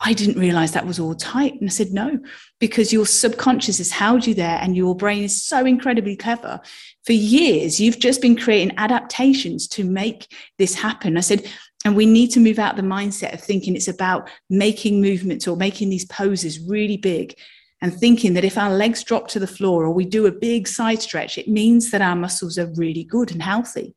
I 0.00 0.12
didn't 0.12 0.38
realize 0.38 0.72
that 0.72 0.86
was 0.86 1.00
all 1.00 1.14
tight. 1.14 1.54
And 1.54 1.68
I 1.68 1.72
said, 1.72 1.90
no, 1.90 2.20
because 2.60 2.92
your 2.92 3.04
subconscious 3.04 3.78
has 3.78 3.90
held 3.90 4.26
you 4.26 4.34
there 4.34 4.58
and 4.62 4.76
your 4.76 4.94
brain 4.94 5.24
is 5.24 5.42
so 5.44 5.66
incredibly 5.66 6.14
clever. 6.14 6.60
For 7.04 7.12
years, 7.12 7.80
you've 7.80 7.98
just 7.98 8.22
been 8.22 8.36
creating 8.36 8.76
adaptations 8.78 9.66
to 9.68 9.84
make 9.84 10.32
this 10.56 10.74
happen. 10.74 11.16
I 11.16 11.20
said, 11.20 11.50
and 11.84 11.96
we 11.96 12.06
need 12.06 12.30
to 12.32 12.40
move 12.40 12.58
out 12.58 12.76
the 12.76 12.82
mindset 12.82 13.34
of 13.34 13.40
thinking 13.40 13.74
it's 13.74 13.88
about 13.88 14.30
making 14.48 15.00
movements 15.00 15.48
or 15.48 15.56
making 15.56 15.90
these 15.90 16.04
poses 16.04 16.60
really 16.60 16.96
big 16.96 17.34
and 17.80 17.92
thinking 17.92 18.34
that 18.34 18.44
if 18.44 18.58
our 18.58 18.70
legs 18.70 19.02
drop 19.02 19.28
to 19.28 19.38
the 19.38 19.46
floor 19.46 19.84
or 19.84 19.90
we 19.92 20.04
do 20.04 20.26
a 20.26 20.32
big 20.32 20.68
side 20.68 21.02
stretch, 21.02 21.38
it 21.38 21.48
means 21.48 21.90
that 21.90 22.02
our 22.02 22.16
muscles 22.16 22.58
are 22.58 22.72
really 22.74 23.04
good 23.04 23.32
and 23.32 23.42
healthy 23.42 23.94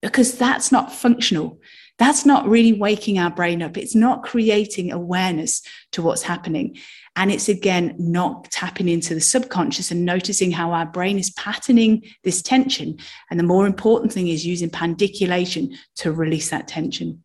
because 0.00 0.36
that's 0.36 0.72
not 0.72 0.92
functional 0.92 1.60
that's 1.98 2.24
not 2.24 2.48
really 2.48 2.72
waking 2.72 3.18
our 3.18 3.30
brain 3.30 3.62
up. 3.62 3.76
It's 3.76 3.94
not 3.94 4.22
creating 4.22 4.90
awareness 4.90 5.62
to 5.92 6.02
what's 6.02 6.22
happening. 6.22 6.78
And 7.14 7.30
it's 7.30 7.48
again 7.48 7.94
not 7.98 8.50
tapping 8.50 8.88
into 8.88 9.14
the 9.14 9.20
subconscious 9.20 9.90
and 9.90 10.04
noticing 10.04 10.50
how 10.50 10.72
our 10.72 10.86
brain 10.86 11.18
is 11.18 11.30
patterning 11.30 12.02
this 12.24 12.42
tension. 12.42 12.98
And 13.30 13.38
the 13.38 13.44
more 13.44 13.66
important 13.66 14.12
thing 14.12 14.28
is 14.28 14.46
using 14.46 14.70
pandiculation 14.70 15.76
to 15.96 16.12
release 16.12 16.50
that 16.50 16.68
tension. 16.68 17.22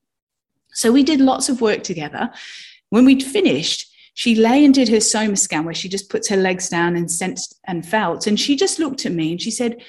So 0.73 0.91
we 0.91 1.03
did 1.03 1.21
lots 1.21 1.49
of 1.49 1.61
work 1.61 1.83
together. 1.83 2.29
When 2.89 3.05
we'd 3.05 3.23
finished, 3.23 3.91
she 4.13 4.35
lay 4.35 4.65
and 4.65 4.73
did 4.73 4.89
her 4.89 4.99
soma 4.99 5.37
scan 5.37 5.63
where 5.63 5.73
she 5.73 5.89
just 5.89 6.09
puts 6.09 6.27
her 6.27 6.37
legs 6.37 6.69
down 6.69 6.95
and 6.95 7.09
sensed 7.09 7.57
and 7.65 7.87
felt. 7.87 8.27
And 8.27 8.39
she 8.39 8.55
just 8.55 8.79
looked 8.79 9.05
at 9.05 9.11
me 9.11 9.31
and 9.31 9.41
she 9.41 9.51
said, 9.51 9.81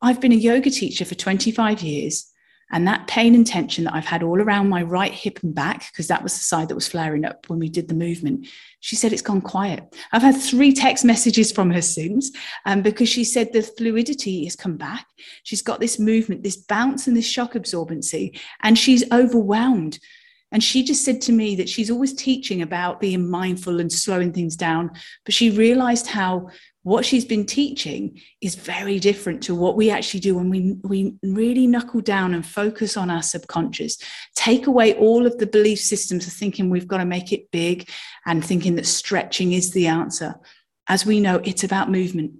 I've 0.00 0.20
been 0.20 0.32
a 0.32 0.36
yoga 0.36 0.70
teacher 0.70 1.04
for 1.04 1.14
25 1.14 1.82
years. 1.82 2.30
And 2.74 2.88
that 2.88 3.06
pain 3.06 3.36
and 3.36 3.46
tension 3.46 3.84
that 3.84 3.94
I've 3.94 4.04
had 4.04 4.24
all 4.24 4.42
around 4.42 4.68
my 4.68 4.82
right 4.82 5.12
hip 5.12 5.38
and 5.44 5.54
back, 5.54 5.86
because 5.92 6.08
that 6.08 6.24
was 6.24 6.32
the 6.32 6.42
side 6.42 6.68
that 6.68 6.74
was 6.74 6.88
flaring 6.88 7.24
up 7.24 7.48
when 7.48 7.60
we 7.60 7.68
did 7.68 7.86
the 7.86 7.94
movement, 7.94 8.48
she 8.80 8.96
said 8.96 9.12
it's 9.12 9.22
gone 9.22 9.42
quiet. 9.42 9.94
I've 10.10 10.22
had 10.22 10.36
three 10.36 10.72
text 10.72 11.04
messages 11.04 11.52
from 11.52 11.70
her 11.70 11.80
since 11.80 12.32
um, 12.66 12.82
because 12.82 13.08
she 13.08 13.22
said 13.22 13.52
the 13.52 13.62
fluidity 13.62 14.42
has 14.44 14.56
come 14.56 14.76
back. 14.76 15.06
She's 15.44 15.62
got 15.62 15.78
this 15.78 16.00
movement, 16.00 16.42
this 16.42 16.56
bounce 16.56 17.06
and 17.06 17.16
this 17.16 17.28
shock 17.28 17.52
absorbency, 17.52 18.40
and 18.64 18.76
she's 18.76 19.08
overwhelmed. 19.12 20.00
And 20.54 20.62
she 20.62 20.84
just 20.84 21.04
said 21.04 21.20
to 21.22 21.32
me 21.32 21.56
that 21.56 21.68
she's 21.68 21.90
always 21.90 22.14
teaching 22.14 22.62
about 22.62 23.00
being 23.00 23.28
mindful 23.28 23.80
and 23.80 23.92
slowing 23.92 24.32
things 24.32 24.54
down, 24.54 24.92
but 25.24 25.34
she 25.34 25.50
realized 25.50 26.06
how 26.06 26.48
what 26.84 27.04
she's 27.04 27.24
been 27.24 27.44
teaching 27.44 28.20
is 28.40 28.54
very 28.54 29.00
different 29.00 29.42
to 29.42 29.54
what 29.54 29.74
we 29.74 29.90
actually 29.90 30.20
do 30.20 30.36
when 30.36 30.50
we, 30.50 30.76
we 30.84 31.14
really 31.24 31.66
knuckle 31.66 32.00
down 32.00 32.34
and 32.34 32.46
focus 32.46 32.96
on 32.96 33.10
our 33.10 33.22
subconscious, 33.22 33.98
take 34.36 34.68
away 34.68 34.94
all 34.94 35.26
of 35.26 35.36
the 35.38 35.46
belief 35.46 35.80
systems 35.80 36.24
of 36.24 36.32
thinking 36.32 36.70
we've 36.70 36.86
got 36.86 36.98
to 36.98 37.04
make 37.04 37.32
it 37.32 37.50
big 37.50 37.90
and 38.24 38.44
thinking 38.44 38.76
that 38.76 38.86
stretching 38.86 39.54
is 39.54 39.72
the 39.72 39.88
answer. 39.88 40.36
As 40.86 41.04
we 41.04 41.18
know, 41.18 41.40
it's 41.42 41.64
about 41.64 41.90
movement. 41.90 42.32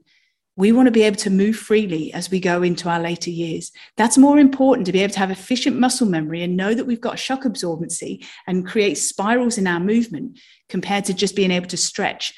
We 0.57 0.71
want 0.71 0.87
to 0.87 0.93
be 0.93 1.03
able 1.03 1.17
to 1.17 1.31
move 1.31 1.57
freely 1.57 2.13
as 2.13 2.31
we 2.31 2.39
go 2.39 2.63
into 2.63 2.89
our 2.89 3.01
later 3.01 3.31
years. 3.31 3.73
That's 3.97 4.17
more 4.17 4.39
important 4.39 4.87
to 4.87 4.93
be 4.93 5.03
able 5.03 5.13
to 5.15 5.19
have 5.19 5.31
efficient 5.31 5.79
muscle 5.79 6.07
memory 6.07 6.43
and 6.43 6.57
know 6.57 6.75
that 6.75 6.87
we've 6.87 7.01
got 7.01 7.19
shock 7.19 7.43
absorbency 7.43 8.25
and 8.47 8.67
create 8.67 8.97
spirals 8.97 9.59
in 9.59 9.67
our 9.67 9.81
movement 9.81 10.39
compared 10.69 11.07
to 11.07 11.15
just 11.15 11.35
being 11.35 11.51
able 11.51 11.67
to 11.69 11.77
stretch. 11.77 12.35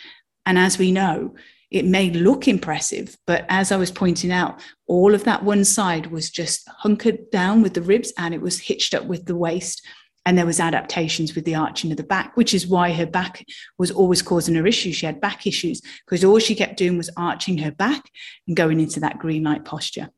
And 0.46 0.58
as 0.58 0.78
we 0.78 0.92
know, 0.92 1.34
it 1.70 1.84
may 1.84 2.10
look 2.10 2.46
impressive, 2.46 3.16
but 3.26 3.44
as 3.48 3.72
I 3.72 3.76
was 3.76 3.90
pointing 3.90 4.30
out, 4.30 4.60
all 4.86 5.14
of 5.14 5.24
that 5.24 5.42
one 5.42 5.64
side 5.64 6.06
was 6.06 6.30
just 6.30 6.68
hunkered 6.68 7.30
down 7.30 7.60
with 7.60 7.74
the 7.74 7.82
ribs 7.82 8.12
and 8.16 8.32
it 8.32 8.40
was 8.40 8.60
hitched 8.60 8.94
up 8.94 9.04
with 9.04 9.26
the 9.26 9.36
waist. 9.36 9.84
And 10.26 10.36
there 10.36 10.44
was 10.44 10.60
adaptations 10.60 11.34
with 11.34 11.44
the 11.46 11.54
arching 11.54 11.90
of 11.90 11.96
the 11.96 12.02
back, 12.02 12.36
which 12.36 12.52
is 12.52 12.66
why 12.66 12.92
her 12.92 13.06
back 13.06 13.46
was 13.78 13.90
always 13.90 14.20
causing 14.20 14.56
her 14.56 14.66
issues. 14.66 14.96
She 14.96 15.06
had 15.06 15.20
back 15.20 15.46
issues 15.46 15.80
because 16.04 16.24
all 16.24 16.38
she 16.38 16.54
kept 16.54 16.76
doing 16.76 16.98
was 16.98 17.10
arching 17.16 17.56
her 17.58 17.70
back 17.70 18.10
and 18.46 18.56
going 18.56 18.80
into 18.80 19.00
that 19.00 19.18
green 19.18 19.44
light 19.44 19.64
posture. 19.64 20.10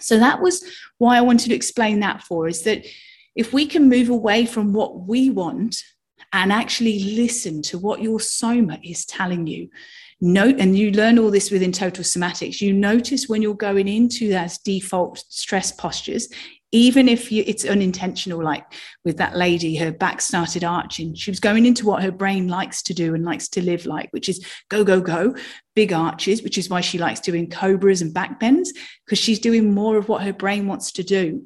So 0.00 0.18
that 0.18 0.42
was 0.42 0.64
why 0.98 1.16
I 1.16 1.22
wanted 1.22 1.48
to 1.50 1.54
explain 1.54 2.00
that 2.00 2.22
for 2.22 2.48
is 2.48 2.62
that 2.62 2.84
if 3.34 3.52
we 3.52 3.66
can 3.66 3.88
move 3.88 4.08
away 4.08 4.46
from 4.46 4.72
what 4.72 5.06
we 5.06 5.30
want 5.30 5.82
and 6.32 6.52
actually 6.52 7.16
listen 7.16 7.62
to 7.62 7.78
what 7.78 8.02
your 8.02 8.20
soma 8.20 8.78
is 8.82 9.04
telling 9.04 9.46
you 9.46 9.68
note 10.20 10.56
and 10.58 10.76
you 10.76 10.90
learn 10.90 11.18
all 11.18 11.30
this 11.30 11.50
within 11.50 11.72
total 11.72 12.04
somatics 12.04 12.60
you 12.60 12.72
notice 12.72 13.28
when 13.28 13.40
you're 13.40 13.54
going 13.54 13.88
into 13.88 14.28
those 14.28 14.58
default 14.58 15.24
stress 15.28 15.72
postures 15.72 16.28
even 16.72 17.08
if 17.08 17.32
you, 17.32 17.42
it's 17.46 17.64
unintentional 17.64 18.42
like 18.42 18.64
with 19.04 19.16
that 19.16 19.36
lady 19.36 19.76
her 19.76 19.90
back 19.90 20.20
started 20.20 20.62
arching. 20.62 21.14
She 21.14 21.30
was 21.30 21.40
going 21.40 21.66
into 21.66 21.86
what 21.86 22.02
her 22.02 22.12
brain 22.12 22.48
likes 22.48 22.82
to 22.84 22.94
do 22.94 23.14
and 23.14 23.24
likes 23.24 23.48
to 23.50 23.62
live 23.62 23.86
like 23.86 24.08
which 24.12 24.28
is 24.28 24.44
go 24.68 24.84
go 24.84 25.00
go 25.00 25.34
big 25.74 25.92
arches 25.92 26.42
which 26.42 26.58
is 26.58 26.68
why 26.68 26.80
she 26.80 26.98
likes 26.98 27.20
doing 27.20 27.48
cobras 27.48 28.02
and 28.02 28.14
back 28.14 28.38
bends 28.38 28.72
because 29.04 29.18
she's 29.18 29.38
doing 29.38 29.74
more 29.74 29.96
of 29.96 30.08
what 30.08 30.22
her 30.22 30.32
brain 30.32 30.66
wants 30.66 30.92
to 30.92 31.02
do. 31.02 31.42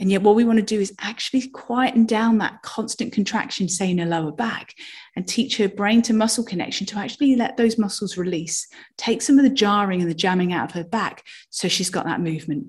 And 0.00 0.10
yet, 0.10 0.22
what 0.22 0.34
we 0.34 0.44
want 0.44 0.58
to 0.58 0.64
do 0.64 0.80
is 0.80 0.92
actually 0.98 1.48
quieten 1.48 2.06
down 2.06 2.38
that 2.38 2.62
constant 2.62 3.12
contraction, 3.12 3.68
say 3.68 3.88
in 3.88 3.98
her 3.98 4.06
lower 4.06 4.32
back, 4.32 4.74
and 5.14 5.28
teach 5.28 5.58
her 5.58 5.68
brain 5.68 6.02
to 6.02 6.12
muscle 6.12 6.42
connection 6.42 6.88
to 6.88 6.98
actually 6.98 7.36
let 7.36 7.56
those 7.56 7.78
muscles 7.78 8.16
release, 8.16 8.66
take 8.96 9.22
some 9.22 9.38
of 9.38 9.44
the 9.44 9.50
jarring 9.50 10.00
and 10.00 10.10
the 10.10 10.14
jamming 10.14 10.52
out 10.52 10.70
of 10.70 10.74
her 10.74 10.82
back 10.82 11.24
so 11.50 11.68
she's 11.68 11.90
got 11.90 12.06
that 12.06 12.20
movement. 12.20 12.66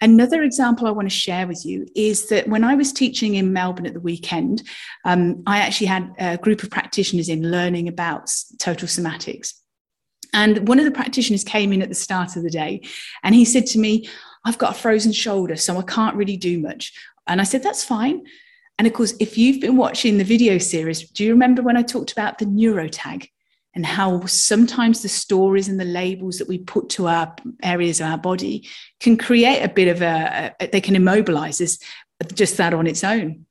Another 0.00 0.42
example 0.42 0.86
I 0.86 0.90
want 0.90 1.08
to 1.08 1.14
share 1.14 1.46
with 1.46 1.64
you 1.64 1.86
is 1.94 2.28
that 2.28 2.48
when 2.48 2.64
I 2.64 2.74
was 2.74 2.92
teaching 2.92 3.34
in 3.34 3.52
Melbourne 3.52 3.86
at 3.86 3.94
the 3.94 4.00
weekend, 4.00 4.62
um, 5.04 5.42
I 5.46 5.58
actually 5.58 5.88
had 5.88 6.12
a 6.18 6.38
group 6.38 6.62
of 6.62 6.70
practitioners 6.70 7.28
in 7.28 7.50
learning 7.50 7.88
about 7.88 8.30
total 8.58 8.88
somatics. 8.88 9.54
And 10.32 10.68
one 10.68 10.78
of 10.78 10.84
the 10.84 10.90
practitioners 10.90 11.44
came 11.44 11.72
in 11.72 11.82
at 11.82 11.88
the 11.88 11.94
start 11.94 12.36
of 12.36 12.42
the 12.42 12.50
day 12.50 12.82
and 13.22 13.34
he 13.34 13.44
said 13.44 13.66
to 13.66 13.78
me, 13.78 14.08
I've 14.44 14.58
got 14.58 14.76
a 14.76 14.78
frozen 14.78 15.12
shoulder, 15.12 15.56
so 15.56 15.76
I 15.76 15.82
can't 15.82 16.16
really 16.16 16.36
do 16.36 16.60
much. 16.60 16.92
And 17.26 17.40
I 17.40 17.44
said, 17.44 17.62
That's 17.62 17.84
fine. 17.84 18.24
And 18.78 18.86
of 18.86 18.94
course, 18.94 19.12
if 19.20 19.36
you've 19.36 19.60
been 19.60 19.76
watching 19.76 20.16
the 20.16 20.24
video 20.24 20.56
series, 20.56 21.08
do 21.10 21.24
you 21.24 21.32
remember 21.32 21.62
when 21.62 21.76
I 21.76 21.82
talked 21.82 22.12
about 22.12 22.38
the 22.38 22.46
neurotag? 22.46 23.28
And 23.74 23.86
how 23.86 24.24
sometimes 24.26 25.02
the 25.02 25.08
stories 25.08 25.68
and 25.68 25.78
the 25.78 25.84
labels 25.84 26.38
that 26.38 26.48
we 26.48 26.58
put 26.58 26.88
to 26.90 27.06
our 27.06 27.34
areas 27.62 28.00
of 28.00 28.06
our 28.06 28.18
body 28.18 28.68
can 28.98 29.16
create 29.16 29.62
a 29.62 29.68
bit 29.68 29.88
of 29.88 30.02
a, 30.02 30.54
a 30.60 30.66
they 30.68 30.80
can 30.80 30.96
immobilize 30.96 31.60
us 31.60 31.78
just 32.34 32.56
that 32.56 32.74
on 32.74 32.86
its 32.86 33.04
own 33.04 33.46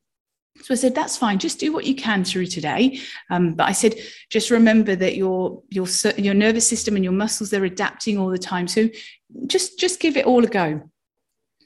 so 0.61 0.73
I 0.73 0.77
said, 0.77 0.95
that's 0.95 1.17
fine. 1.17 1.39
Just 1.39 1.59
do 1.59 1.71
what 1.71 1.85
you 1.85 1.95
can 1.95 2.23
through 2.23 2.47
today. 2.47 2.99
Um, 3.29 3.53
but 3.53 3.67
I 3.67 3.71
said, 3.71 3.95
just 4.29 4.51
remember 4.51 4.95
that 4.95 5.15
your 5.15 5.61
your 5.69 5.87
your 6.17 6.33
nervous 6.33 6.67
system 6.67 6.95
and 6.95 7.03
your 7.03 7.13
muscles 7.13 7.49
they're 7.49 7.65
adapting 7.65 8.17
all 8.17 8.29
the 8.29 8.37
time. 8.37 8.67
So 8.67 8.89
just 9.47 9.79
just 9.79 9.99
give 9.99 10.17
it 10.17 10.25
all 10.25 10.43
a 10.43 10.47
go. 10.47 10.89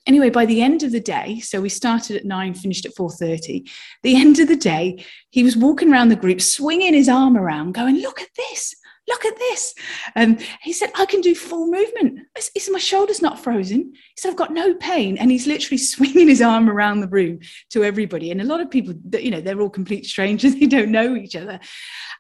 Anyway, 0.05 0.29
by 0.29 0.45
the 0.45 0.62
end 0.62 0.83
of 0.83 0.91
the 0.91 1.00
day, 1.00 1.39
so 1.39 1.62
we 1.62 1.69
started 1.69 2.17
at 2.17 2.25
nine, 2.25 2.53
finished 2.53 2.86
at 2.86 2.95
four 2.95 3.10
thirty. 3.10 3.65
The 4.03 4.15
end 4.15 4.39
of 4.39 4.48
the 4.48 4.55
day, 4.55 5.05
he 5.29 5.43
was 5.43 5.55
walking 5.55 5.91
around 5.91 6.10
the 6.10 6.15
group, 6.15 6.41
swinging 6.41 6.93
his 6.93 7.07
arm 7.07 7.38
around, 7.38 7.74
going, 7.74 8.01
"Look 8.01 8.22
at 8.22 8.29
this! 8.36 8.75
look 9.07 9.25
at 9.25 9.38
this. 9.38 9.75
And 10.15 10.38
um, 10.38 10.45
he 10.62 10.72
said, 10.72 10.91
I 10.95 11.05
can 11.05 11.22
do 11.22 11.36
full 11.36 11.69
movement. 11.69 12.19
He 12.53 12.60
said, 12.60 12.72
my 12.72 12.79
shoulder's 12.79 13.22
not 13.22 13.39
frozen. 13.39 13.91
He 13.93 14.17
said, 14.17 14.29
I've 14.29 14.38
got 14.38 14.53
no 14.53 14.74
pain. 14.75 15.17
And 15.17 15.29
he's 15.29 15.48
literally 15.48 15.77
swinging 15.93 16.27
his 16.27 16.41
arm 16.41 16.69
around 16.69 17.01
the 17.01 17.07
room 17.07 17.39
to 17.72 17.83
everybody. 17.83 18.31
And 18.31 18.41
a 18.41 18.45
lot 18.45 18.62
of 18.62 18.72
people, 18.72 18.93
you 19.13 19.31
know, 19.31 19.41
they're 19.41 19.60
all 19.60 19.69
complete 19.69 20.05
strangers. 20.05 20.55
They 20.63 20.67
don't 20.67 20.91
know 20.91 21.15
each 21.15 21.36
other. 21.36 21.60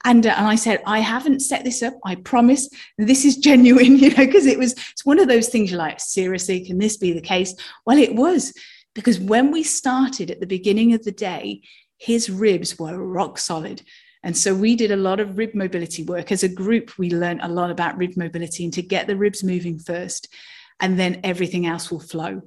And, 0.05 0.25
uh, 0.27 0.35
and 0.37 0.47
I 0.47 0.55
said, 0.55 0.81
I 0.85 0.99
haven't 0.99 1.41
set 1.41 1.63
this 1.63 1.81
up. 1.81 1.93
I 2.03 2.15
promise 2.15 2.69
this 2.97 3.25
is 3.25 3.37
genuine, 3.37 3.97
you 3.99 4.09
know, 4.09 4.25
because 4.25 4.45
it 4.45 4.59
was, 4.59 4.73
it's 4.91 5.05
one 5.05 5.19
of 5.19 5.27
those 5.27 5.49
things 5.49 5.71
you're 5.71 5.79
like, 5.79 5.99
seriously, 5.99 6.65
can 6.65 6.77
this 6.77 6.97
be 6.97 7.13
the 7.13 7.21
case? 7.21 7.53
Well, 7.85 7.97
it 7.97 8.15
was 8.15 8.53
because 8.93 9.19
when 9.19 9.51
we 9.51 9.63
started 9.63 10.29
at 10.29 10.39
the 10.39 10.45
beginning 10.45 10.93
of 10.93 11.03
the 11.03 11.11
day, 11.11 11.61
his 11.97 12.29
ribs 12.29 12.77
were 12.77 12.97
rock 12.97 13.37
solid. 13.37 13.81
And 14.23 14.37
so 14.37 14.55
we 14.55 14.75
did 14.75 14.91
a 14.91 14.97
lot 14.97 15.19
of 15.19 15.37
rib 15.37 15.53
mobility 15.53 16.03
work. 16.03 16.31
As 16.31 16.43
a 16.43 16.49
group, 16.49 16.97
we 16.97 17.09
learned 17.09 17.41
a 17.43 17.49
lot 17.49 17.71
about 17.71 17.97
rib 17.97 18.15
mobility 18.15 18.63
and 18.63 18.73
to 18.73 18.81
get 18.81 19.07
the 19.07 19.17
ribs 19.17 19.43
moving 19.43 19.79
first, 19.79 20.33
and 20.79 20.97
then 20.97 21.19
everything 21.23 21.65
else 21.65 21.91
will 21.91 21.99
flow. 21.99 22.41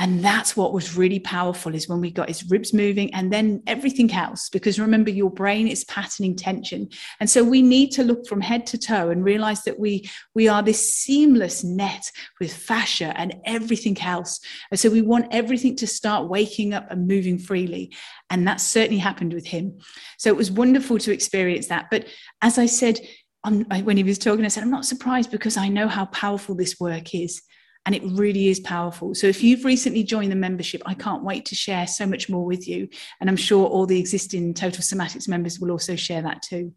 And 0.00 0.24
that's 0.24 0.56
what 0.56 0.72
was 0.72 0.96
really 0.96 1.18
powerful 1.18 1.74
is 1.74 1.88
when 1.88 2.00
we 2.00 2.12
got 2.12 2.28
his 2.28 2.48
ribs 2.48 2.72
moving 2.72 3.12
and 3.14 3.32
then 3.32 3.62
everything 3.66 4.12
else. 4.12 4.48
Because 4.48 4.78
remember, 4.78 5.10
your 5.10 5.30
brain 5.30 5.66
is 5.66 5.84
patterning 5.84 6.36
tension. 6.36 6.88
And 7.18 7.28
so 7.28 7.42
we 7.42 7.62
need 7.62 7.90
to 7.92 8.04
look 8.04 8.24
from 8.26 8.40
head 8.40 8.64
to 8.68 8.78
toe 8.78 9.10
and 9.10 9.24
realize 9.24 9.64
that 9.64 9.80
we, 9.80 10.08
we 10.36 10.46
are 10.46 10.62
this 10.62 10.94
seamless 10.94 11.64
net 11.64 12.12
with 12.40 12.52
fascia 12.52 13.12
and 13.16 13.34
everything 13.44 14.00
else. 14.00 14.38
And 14.70 14.78
so 14.78 14.88
we 14.88 15.02
want 15.02 15.26
everything 15.32 15.74
to 15.76 15.86
start 15.88 16.28
waking 16.28 16.74
up 16.74 16.88
and 16.92 17.08
moving 17.08 17.36
freely. 17.36 17.92
And 18.30 18.46
that 18.46 18.60
certainly 18.60 18.98
happened 18.98 19.34
with 19.34 19.48
him. 19.48 19.78
So 20.16 20.30
it 20.30 20.36
was 20.36 20.50
wonderful 20.50 20.98
to 20.98 21.12
experience 21.12 21.66
that. 21.66 21.86
But 21.90 22.06
as 22.40 22.56
I 22.56 22.66
said, 22.66 23.00
when 23.42 23.96
he 23.96 24.04
was 24.04 24.18
talking, 24.18 24.44
I 24.44 24.48
said, 24.48 24.62
I'm 24.62 24.70
not 24.70 24.84
surprised 24.84 25.32
because 25.32 25.56
I 25.56 25.68
know 25.68 25.88
how 25.88 26.04
powerful 26.06 26.54
this 26.54 26.78
work 26.78 27.16
is 27.16 27.42
and 27.88 27.94
it 27.94 28.02
really 28.04 28.48
is 28.48 28.60
powerful. 28.60 29.14
So 29.14 29.28
if 29.28 29.42
you've 29.42 29.64
recently 29.64 30.02
joined 30.02 30.30
the 30.30 30.36
membership, 30.36 30.82
I 30.84 30.92
can't 30.92 31.24
wait 31.24 31.46
to 31.46 31.54
share 31.54 31.86
so 31.86 32.04
much 32.04 32.28
more 32.28 32.44
with 32.44 32.68
you. 32.68 32.86
And 33.18 33.30
I'm 33.30 33.36
sure 33.36 33.66
all 33.66 33.86
the 33.86 33.98
existing 33.98 34.52
Total 34.52 34.82
Somatics 34.82 35.26
members 35.26 35.58
will 35.58 35.70
also 35.70 35.96
share 35.96 36.20
that 36.20 36.42
too. 36.42 36.74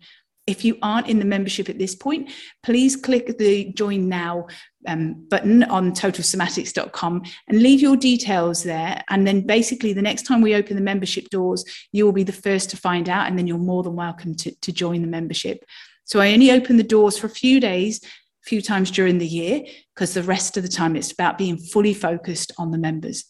If 0.47 0.63
you 0.63 0.77
aren't 0.81 1.07
in 1.07 1.19
the 1.19 1.25
membership 1.25 1.67
at 1.67 1.77
this 1.77 1.95
point, 1.95 2.31
please 2.63 2.95
click 2.95 3.37
the 3.37 3.73
join 3.73 4.07
now 4.07 4.47
um, 4.87 5.27
button 5.29 5.65
on 5.65 5.91
totalsomatics.com 5.91 7.23
and 7.49 7.61
leave 7.61 7.81
your 7.81 7.97
details 7.97 8.63
there. 8.63 9.03
And 9.09 9.27
then 9.27 9.41
basically, 9.41 9.91
the 9.91 10.01
next 10.01 10.23
time 10.23 10.39
we 10.39 10.55
open 10.55 10.77
the 10.77 10.81
membership 10.81 11.27
doors, 11.27 11.65
you 11.91 12.05
will 12.05 12.13
be 12.13 12.23
the 12.23 12.31
first 12.31 12.69
to 12.69 12.77
find 12.77 13.09
out, 13.09 13.27
and 13.27 13.37
then 13.37 13.47
you're 13.47 13.57
more 13.57 13.83
than 13.83 13.97
welcome 13.97 14.33
to, 14.35 14.55
to 14.61 14.71
join 14.71 15.01
the 15.01 15.09
membership. 15.09 15.65
So 16.05 16.21
I 16.21 16.31
only 16.31 16.51
open 16.51 16.77
the 16.77 16.83
doors 16.83 17.17
for 17.17 17.27
a 17.27 17.29
few 17.29 17.59
days 17.59 17.99
few 18.43 18.61
times 18.61 18.91
during 18.91 19.17
the 19.17 19.27
year 19.27 19.63
because 19.95 20.13
the 20.13 20.23
rest 20.23 20.57
of 20.57 20.63
the 20.63 20.69
time 20.69 20.95
it's 20.95 21.11
about 21.11 21.37
being 21.37 21.57
fully 21.57 21.93
focused 21.93 22.51
on 22.57 22.71
the 22.71 22.77
members. 22.77 23.25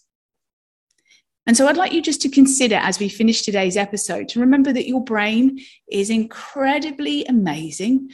And 1.47 1.57
so 1.57 1.67
I'd 1.67 1.77
like 1.77 1.91
you 1.91 2.01
just 2.01 2.21
to 2.21 2.29
consider 2.29 2.75
as 2.75 2.99
we 2.99 3.09
finish 3.09 3.41
today's 3.41 3.75
episode 3.75 4.29
to 4.29 4.39
remember 4.39 4.71
that 4.73 4.87
your 4.87 5.03
brain 5.03 5.59
is 5.91 6.09
incredibly 6.09 7.25
amazing. 7.25 8.09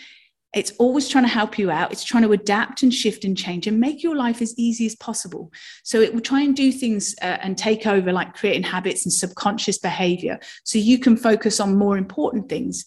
It's 0.55 0.71
always 0.79 1.09
trying 1.09 1.25
to 1.25 1.29
help 1.29 1.59
you 1.59 1.69
out. 1.69 1.91
It's 1.91 2.05
trying 2.05 2.23
to 2.23 2.31
adapt 2.31 2.83
and 2.83 2.93
shift 2.93 3.25
and 3.25 3.37
change 3.37 3.67
and 3.67 3.81
make 3.81 4.01
your 4.01 4.15
life 4.15 4.41
as 4.41 4.57
easy 4.57 4.85
as 4.85 4.95
possible. 4.95 5.51
So 5.83 5.99
it 5.99 6.13
will 6.13 6.21
try 6.21 6.41
and 6.41 6.55
do 6.55 6.71
things 6.71 7.13
uh, 7.21 7.37
and 7.41 7.57
take 7.57 7.85
over, 7.85 8.13
like 8.13 8.33
creating 8.33 8.63
habits 8.63 9.05
and 9.05 9.11
subconscious 9.11 9.77
behavior, 9.77 10.39
so 10.63 10.79
you 10.79 10.97
can 10.97 11.17
focus 11.17 11.59
on 11.59 11.75
more 11.75 11.97
important 11.97 12.47
things 12.47 12.85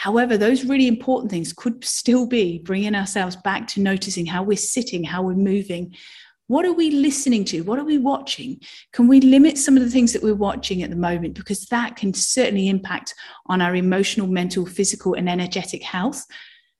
However, 0.00 0.38
those 0.38 0.64
really 0.64 0.88
important 0.88 1.30
things 1.30 1.52
could 1.52 1.84
still 1.84 2.26
be 2.26 2.60
bringing 2.60 2.94
ourselves 2.94 3.36
back 3.36 3.66
to 3.68 3.82
noticing 3.82 4.24
how 4.24 4.42
we're 4.42 4.56
sitting, 4.56 5.04
how 5.04 5.20
we're 5.20 5.34
moving. 5.34 5.94
What 6.46 6.64
are 6.64 6.72
we 6.72 6.90
listening 6.90 7.44
to? 7.44 7.60
What 7.64 7.78
are 7.78 7.84
we 7.84 7.98
watching? 7.98 8.62
Can 8.94 9.08
we 9.08 9.20
limit 9.20 9.58
some 9.58 9.76
of 9.76 9.82
the 9.82 9.90
things 9.90 10.14
that 10.14 10.22
we're 10.22 10.34
watching 10.34 10.82
at 10.82 10.88
the 10.88 10.96
moment? 10.96 11.34
Because 11.34 11.66
that 11.66 11.96
can 11.96 12.14
certainly 12.14 12.70
impact 12.70 13.14
on 13.44 13.60
our 13.60 13.76
emotional, 13.76 14.26
mental, 14.26 14.64
physical, 14.64 15.12
and 15.12 15.28
energetic 15.28 15.82
health. 15.82 16.24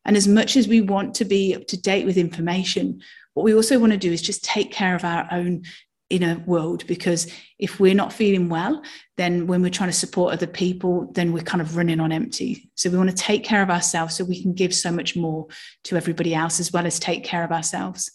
And 0.06 0.16
as 0.16 0.26
much 0.26 0.56
as 0.56 0.66
we 0.66 0.80
want 0.80 1.14
to 1.16 1.26
be 1.26 1.54
up 1.54 1.66
to 1.66 1.76
date 1.78 2.06
with 2.06 2.16
information, 2.16 3.02
what 3.34 3.44
we 3.44 3.54
also 3.54 3.78
want 3.78 3.92
to 3.92 3.98
do 3.98 4.10
is 4.10 4.22
just 4.22 4.42
take 4.44 4.72
care 4.72 4.94
of 4.94 5.04
our 5.04 5.28
own 5.30 5.64
inner 6.10 6.42
world 6.46 6.86
because 6.86 7.32
if 7.58 7.80
we're 7.80 7.94
not 7.94 8.12
feeling 8.12 8.48
well 8.48 8.82
then 9.16 9.46
when 9.46 9.62
we're 9.62 9.70
trying 9.70 9.88
to 9.88 9.96
support 9.96 10.32
other 10.32 10.46
people 10.46 11.10
then 11.14 11.32
we're 11.32 11.42
kind 11.42 11.60
of 11.60 11.76
running 11.76 12.00
on 12.00 12.12
empty 12.12 12.68
so 12.74 12.90
we 12.90 12.98
want 12.98 13.08
to 13.08 13.16
take 13.16 13.44
care 13.44 13.62
of 13.62 13.70
ourselves 13.70 14.16
so 14.16 14.24
we 14.24 14.42
can 14.42 14.52
give 14.52 14.74
so 14.74 14.90
much 14.90 15.16
more 15.16 15.46
to 15.84 15.96
everybody 15.96 16.34
else 16.34 16.60
as 16.60 16.72
well 16.72 16.86
as 16.86 16.98
take 16.98 17.24
care 17.24 17.44
of 17.44 17.52
ourselves 17.52 18.10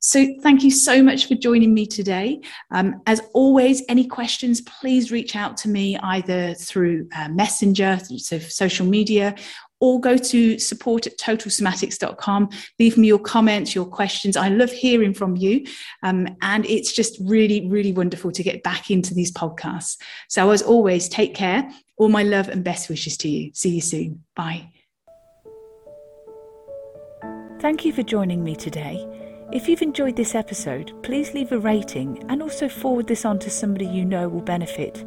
so 0.00 0.26
thank 0.42 0.62
you 0.62 0.70
so 0.70 1.02
much 1.02 1.26
for 1.26 1.34
joining 1.34 1.72
me 1.72 1.86
today. 1.86 2.40
Um, 2.70 3.00
as 3.06 3.22
always, 3.32 3.82
any 3.88 4.06
questions, 4.06 4.60
please 4.60 5.10
reach 5.10 5.34
out 5.34 5.56
to 5.58 5.68
me 5.68 5.96
either 5.98 6.54
through 6.54 7.08
uh, 7.16 7.28
Messenger, 7.28 8.00
so 8.18 8.38
social 8.38 8.86
media, 8.86 9.34
or 9.82 10.00
go 10.00 10.16
to 10.16 10.60
support 10.60 11.08
at 11.08 11.18
totalsomatics.com. 11.18 12.48
Leave 12.78 12.96
me 12.96 13.08
your 13.08 13.18
comments, 13.18 13.74
your 13.74 13.84
questions. 13.84 14.36
I 14.36 14.48
love 14.48 14.70
hearing 14.70 15.12
from 15.12 15.36
you. 15.36 15.66
Um, 16.04 16.28
and 16.40 16.64
it's 16.66 16.92
just 16.92 17.18
really, 17.20 17.66
really 17.66 17.92
wonderful 17.92 18.30
to 18.30 18.44
get 18.44 18.62
back 18.62 18.92
into 18.92 19.12
these 19.12 19.32
podcasts. 19.32 19.96
So, 20.28 20.52
as 20.52 20.62
always, 20.62 21.08
take 21.08 21.34
care. 21.34 21.68
All 21.96 22.08
my 22.08 22.22
love 22.22 22.48
and 22.48 22.62
best 22.62 22.88
wishes 22.88 23.16
to 23.18 23.28
you. 23.28 23.50
See 23.54 23.70
you 23.70 23.80
soon. 23.80 24.22
Bye. 24.36 24.70
Thank 27.58 27.84
you 27.84 27.92
for 27.92 28.04
joining 28.04 28.44
me 28.44 28.54
today. 28.54 29.04
If 29.52 29.68
you've 29.68 29.82
enjoyed 29.82 30.14
this 30.14 30.36
episode, 30.36 30.92
please 31.02 31.34
leave 31.34 31.50
a 31.50 31.58
rating 31.58 32.24
and 32.28 32.40
also 32.40 32.68
forward 32.68 33.08
this 33.08 33.24
on 33.24 33.40
to 33.40 33.50
somebody 33.50 33.86
you 33.86 34.04
know 34.04 34.28
will 34.28 34.42
benefit. 34.42 35.04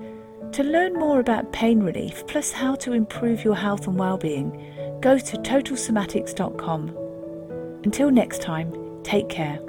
To 0.54 0.64
learn 0.64 0.94
more 0.94 1.20
about 1.20 1.52
pain 1.52 1.82
relief 1.82 2.26
plus 2.28 2.52
how 2.52 2.76
to 2.76 2.94
improve 2.94 3.44
your 3.44 3.56
health 3.56 3.88
and 3.88 3.98
well-being, 3.98 5.00
go 5.02 5.18
to 5.18 5.38
totalsomatics.com. 5.38 6.98
Until 7.84 8.10
next 8.10 8.42
time, 8.42 8.74
take 9.04 9.30
care. 9.30 9.60